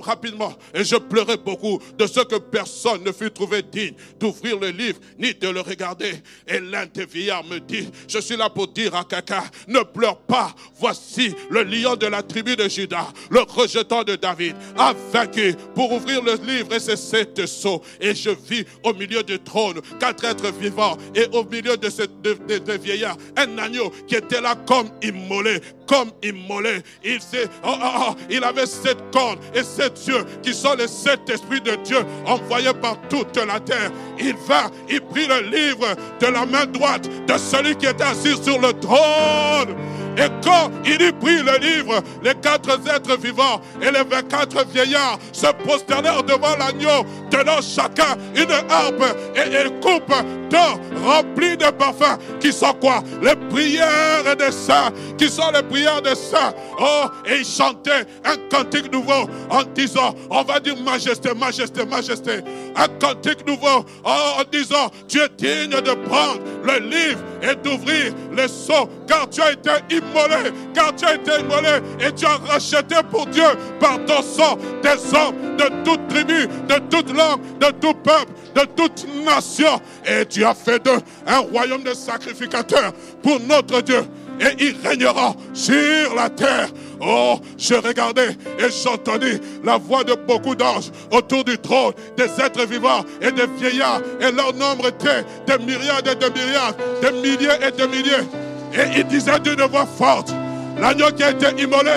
rapidement. 0.00 0.54
Et 0.74 0.84
je 0.84 0.96
pleurais 0.96 1.36
beaucoup 1.36 1.80
de 1.98 2.06
ce 2.06 2.20
que 2.20 2.36
personne 2.36 3.02
ne 3.04 3.12
fut 3.12 3.30
trouvé 3.30 3.62
digne 3.62 3.94
d'ouvrir 4.18 4.58
le 4.58 4.68
livre 4.68 4.98
ni 5.18 5.34
de 5.34 5.48
le 5.48 5.60
regarder. 5.60 6.14
Et 6.46 6.60
l'un 6.60 6.86
des 6.86 7.06
vieillards 7.06 7.44
me 7.44 7.58
dit, 7.58 7.88
je 8.08 8.18
suis 8.18 8.36
là 8.36 8.48
pour 8.50 8.68
dire 8.68 8.94
à 8.94 9.04
Kaka, 9.04 9.44
ne 9.68 9.80
pleure 9.80 10.18
pas. 10.18 10.54
Voici 10.78 11.34
le 11.50 11.62
lion 11.62 11.96
de 11.96 12.06
la 12.06 12.22
tribu 12.22 12.56
de 12.56 12.68
Judas, 12.68 13.08
le 13.30 13.40
rejetant 13.40 14.02
de 14.02 14.16
David, 14.16 14.56
a 14.76 14.94
vaincu 15.12 15.54
pour 15.74 15.92
ouvrir 15.92 16.22
le 16.22 16.34
livre 16.34 16.74
et 16.74 16.80
c'est 16.80 16.96
sept 16.96 17.46
sceaux. 17.46 17.82
Et 18.00 18.14
je 18.14 18.30
vis 18.30 18.64
au 18.84 18.92
milieu 18.92 19.22
du 19.22 19.38
trône 19.38 19.80
quatre 19.98 20.24
êtres 20.24 20.52
vivants 20.52 20.96
et 21.14 21.26
au 21.32 21.44
milieu 21.44 21.76
de 21.76 21.90
ces 21.90 22.06
deux, 22.06 22.38
vieillards, 22.78 23.16
un 23.36 23.58
agneau 23.58 23.90
qui 24.06 24.14
était 24.14 24.40
là 24.40 24.54
comme 24.66 24.88
immolé, 25.02 25.60
comme 25.86 26.10
immolé. 26.22 26.82
Il, 27.04 27.18
oh, 27.64 27.68
oh, 27.68 27.88
oh, 28.08 28.14
il 28.30 28.42
avait 28.44 28.66
sept 28.66 28.98
cornes 29.12 29.38
et 29.54 29.62
sept 29.62 30.06
yeux 30.06 30.24
qui 30.42 30.54
sont 30.54 30.74
les 30.74 30.88
sept 30.88 31.28
esprits 31.28 31.60
de 31.60 31.76
Dieu 31.84 31.98
envoyés 32.26 32.74
par 32.74 32.96
toute 33.08 33.36
la 33.36 33.60
terre. 33.60 33.90
Il 34.18 34.34
va, 34.48 34.70
il 34.88 35.00
prit 35.00 35.26
le 35.26 35.40
livre 35.50 35.86
de 36.20 36.26
la 36.26 36.46
main 36.46 36.66
droite 36.66 37.08
de 37.26 37.38
celui 37.38 37.76
qui 37.76 37.86
était 37.86 38.04
assis 38.04 38.42
sur 38.42 38.58
le 38.60 38.72
trône. 38.74 39.76
Et 40.18 40.28
quand 40.44 40.70
il 40.84 41.00
y 41.00 41.12
prit 41.12 41.42
le 41.42 41.58
livre, 41.58 42.02
les 42.22 42.34
quatre 42.34 42.68
êtres 42.94 43.16
vivants 43.18 43.62
et 43.80 43.90
les 43.90 44.04
vingt-quatre 44.04 44.66
vieillards 44.66 45.18
se 45.32 45.46
prosternèrent 45.64 46.22
devant 46.22 46.54
l'agneau, 46.58 47.06
tenant 47.30 47.62
chacun 47.62 48.18
une 48.36 48.52
harpe 48.70 49.02
et 49.34 49.48
une 49.48 49.80
coupe 49.80 50.12
d'or 50.50 50.78
remplie 51.02 51.56
de 51.56 51.70
parfums, 51.70 52.18
qui 52.42 52.52
sont 52.52 52.74
quoi? 52.74 53.02
Les 53.22 53.36
prières 53.48 54.36
des 54.36 54.50
saints, 54.50 54.90
qui 55.16 55.28
sont 55.28 55.50
les 55.54 55.62
prières 55.62 56.02
des 56.02 56.16
saints? 56.16 56.52
Oh, 56.78 57.04
et 57.24 57.38
ils 57.38 57.46
chantaient 57.46 58.04
un 58.24 58.36
cantique 58.50 58.92
nouveau 58.92 59.28
en 59.48 59.62
disant, 59.74 60.14
on 60.28 60.42
va 60.42 60.58
dire 60.58 60.76
majesté, 60.82 61.32
majesté, 61.34 61.84
majesté. 61.86 62.40
Un 62.74 62.88
cantique 62.98 63.46
nouveau 63.46 63.84
oh, 64.04 64.40
en 64.40 64.42
disant, 64.50 64.90
tu 65.08 65.20
es 65.20 65.28
digne 65.36 65.80
de 65.80 65.94
prendre 66.08 66.40
le 66.64 66.78
livre 66.80 67.20
et 67.42 67.54
d'ouvrir 67.54 68.12
les 68.36 68.48
seaux, 68.48 68.88
car 69.06 69.28
tu 69.30 69.40
as 69.40 69.52
été 69.52 69.70
immolé, 69.90 70.52
car 70.74 70.94
tu 70.96 71.04
as 71.04 71.14
été 71.14 71.40
immolé 71.40 71.80
et 72.00 72.12
tu 72.12 72.26
as 72.26 72.38
racheté 72.52 72.96
pour 73.10 73.26
Dieu 73.26 73.44
par 73.78 74.04
ton 74.04 74.22
sang 74.22 74.58
des 74.82 75.16
hommes 75.16 75.56
de 75.56 75.84
toute 75.84 76.08
tribu, 76.08 76.48
de 76.68 76.78
toute 76.90 77.16
langue, 77.16 77.40
de 77.60 77.70
tout 77.80 77.94
peuple, 77.94 78.32
de 78.54 78.60
toute 78.76 79.06
nation. 79.24 79.80
Et 80.06 80.26
tu 80.26 80.44
as 80.44 80.54
fait 80.54 80.82
d'eux 80.82 81.00
un 81.26 81.38
royaume 81.38 81.82
de 81.82 81.94
sacrificateurs 81.94 82.92
pour 83.22 83.40
notre 83.40 83.80
Dieu. 83.80 84.02
Et 84.40 84.64
il 84.64 84.76
régnera 84.86 85.34
sur 85.52 86.14
la 86.16 86.28
terre. 86.30 86.68
Oh, 87.00 87.38
je 87.58 87.74
regardais 87.74 88.30
et 88.58 88.70
j'entendis 88.82 89.40
la 89.64 89.76
voix 89.76 90.04
de 90.04 90.14
beaucoup 90.14 90.54
d'anges 90.54 90.90
autour 91.10 91.44
du 91.44 91.58
trône, 91.58 91.92
des 92.16 92.24
êtres 92.24 92.66
vivants 92.66 93.04
et 93.20 93.32
des 93.32 93.46
vieillards. 93.58 94.00
Et 94.20 94.30
leur 94.30 94.54
nombre 94.54 94.88
était 94.88 95.24
de 95.46 95.64
myriades 95.64 96.08
et 96.08 96.14
de 96.14 96.32
myriades, 96.32 96.76
de 97.02 97.10
milliers 97.20 97.58
et 97.66 97.70
de 97.72 97.86
milliers. 97.86 98.26
Et 98.74 98.98
ils 99.00 99.04
disaient 99.04 99.40
d'une 99.40 99.62
voix 99.64 99.86
forte, 99.86 100.32
l'agneau 100.78 101.10
qui 101.10 101.24
a 101.24 101.30
été 101.32 101.60
immolé 101.60 101.90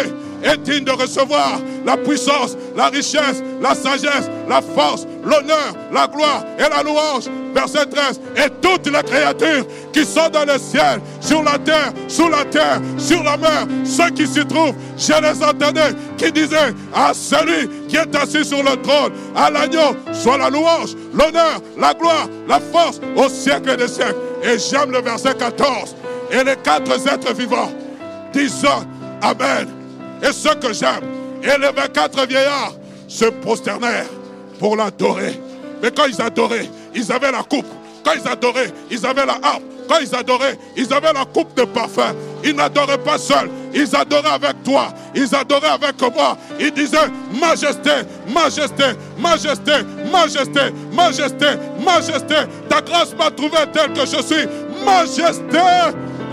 est 0.46 0.58
digne 0.58 0.84
de 0.84 0.92
recevoir 0.92 1.60
la 1.86 1.98
puissance, 1.98 2.58
la 2.76 2.88
richesse, 2.88 3.44
la 3.62 3.74
sagesse, 3.74 4.30
la 4.48 4.62
force, 4.62 5.08
l'honneur, 5.24 5.74
la 5.92 6.08
gloire 6.08 6.44
et 6.58 6.70
la 6.70 6.84
louange? 6.84 7.26
Verset 7.54 7.86
13. 7.86 8.20
Et 8.36 8.50
toutes 8.62 8.88
les 8.88 9.04
créatures 9.04 9.66
qui 9.94 10.06
sont 10.06 10.30
dans 10.30 10.46
le 10.46 10.60
ciel, 10.60 11.00
sur 11.22 11.42
la 11.42 11.58
terre, 11.58 11.94
sous 12.08 12.30
la 12.30 12.44
terre, 12.46 12.82
sur 12.98 13.24
la 13.24 13.38
mer, 13.38 13.66
ceux 13.86 14.10
qui 14.10 14.28
s'y 14.28 14.46
trouvent, 14.46 14.76
je 14.98 15.14
les 15.22 15.44
entendais 15.44 15.96
qui 16.18 16.32
disaient 16.32 16.74
à 16.94 17.14
celui 17.14 17.70
qui 17.88 17.96
est 17.96 18.16
assis 18.16 18.44
sur 18.44 18.62
le 18.62 18.76
trône, 18.82 19.14
à 19.36 19.50
l'agneau, 19.50 19.96
soit 20.12 20.38
la 20.38 20.50
louange, 20.50 20.96
l'honneur, 21.14 21.62
la 21.78 21.94
gloire, 21.94 22.28
la 22.48 22.60
force 22.60 23.00
au 23.16 23.30
siècle 23.30 23.78
des 23.78 23.88
siècles. 23.88 24.16
Et 24.44 24.60
j'aime 24.60 24.92
le 24.92 25.02
verset 25.02 25.34
14. 25.34 25.96
Et 26.32 26.44
les 26.44 26.56
quatre 26.58 26.92
êtres 26.92 27.34
vivants 27.34 27.72
disent 28.34 28.66
Amen. 29.22 29.75
Et 30.24 30.32
ce 30.32 30.50
que 30.56 30.74
j'aime, 30.74 31.04
et 31.44 31.60
les 31.60 31.72
24 31.72 32.28
vieillards 32.28 32.74
se 33.08 33.26
prosternèrent 33.26 34.10
pour 34.60 34.76
l'adorer. 34.76 35.40
Mais 35.82 35.92
quand 35.92 36.06
ils 36.06 36.22
adoraient, 36.22 36.70
ils 36.94 37.12
avaient 37.12 37.32
la 37.32 37.44
coupe. 37.44 37.68
Quand 38.04 38.12
ils 38.14 38.28
adoraient, 38.28 38.72
ils 38.92 39.06
avaient 39.06 39.26
la 39.26 39.38
harpe. 39.42 39.64
Quand 39.88 40.00
ils 40.02 40.16
adoraient, 40.16 40.58
ils 40.76 40.92
avaient 40.94 41.14
la 41.14 41.26
coupe 41.26 41.56
de 41.56 41.64
parfum. 41.64 42.16
Ils 42.44 42.56
n'adoraient 42.56 42.98
pas 42.98 43.18
seuls, 43.18 43.50
ils 43.74 43.96
adoraient 43.96 44.30
avec 44.30 44.64
toi. 44.64 44.88
Ils 45.16 45.34
adoraient 45.36 45.70
avec 45.70 46.00
moi. 46.16 46.38
Ils 46.60 46.72
disaient 46.72 47.10
Majesté, 47.40 47.92
Majesté, 48.28 48.84
Majesté, 49.20 49.72
Majesté, 50.12 50.62
Majesté, 50.94 51.46
Majesté. 51.84 52.36
Ta 52.70 52.82
grâce 52.82 53.16
m'a 53.18 53.32
trouvé 53.32 53.58
tel 53.74 53.94
que 53.94 54.02
je 54.02 54.22
suis. 54.22 54.48
Majesté. 54.86 55.60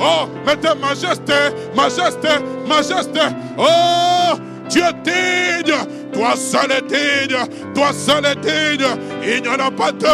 Oh, 0.04 0.26
mais 0.44 0.56
ta 0.56 0.74
majesté, 0.74 1.32
majesté, 1.76 2.28
majesté. 2.66 3.20
Oh, 3.56 4.34
es 4.66 4.92
digne. 5.04 5.76
Toi 6.12 6.34
seul 6.36 6.72
est 6.72 6.82
digne. 6.88 7.38
Toi 7.72 7.92
seul 7.92 8.26
est 8.26 8.34
digne. 8.40 8.86
Il 9.22 9.42
n'y 9.42 9.48
en 9.48 9.60
a 9.60 9.70
pas 9.70 9.92
deux. 9.92 10.08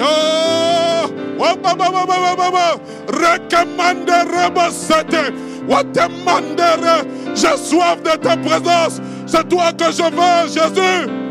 Oh, 0.00 1.06
oh, 1.38 1.56
maman, 1.62 1.92
maman, 1.92 2.36
maman. 2.36 2.80
Recommandere, 3.06 4.24
J'ai 7.34 7.56
soif 7.56 8.02
de 8.02 8.16
ta 8.16 8.36
présence. 8.36 9.00
C'est 9.26 9.48
toi 9.48 9.72
que 9.72 9.84
je 9.84 10.02
veux, 10.02 10.48
Jésus. 10.48 11.27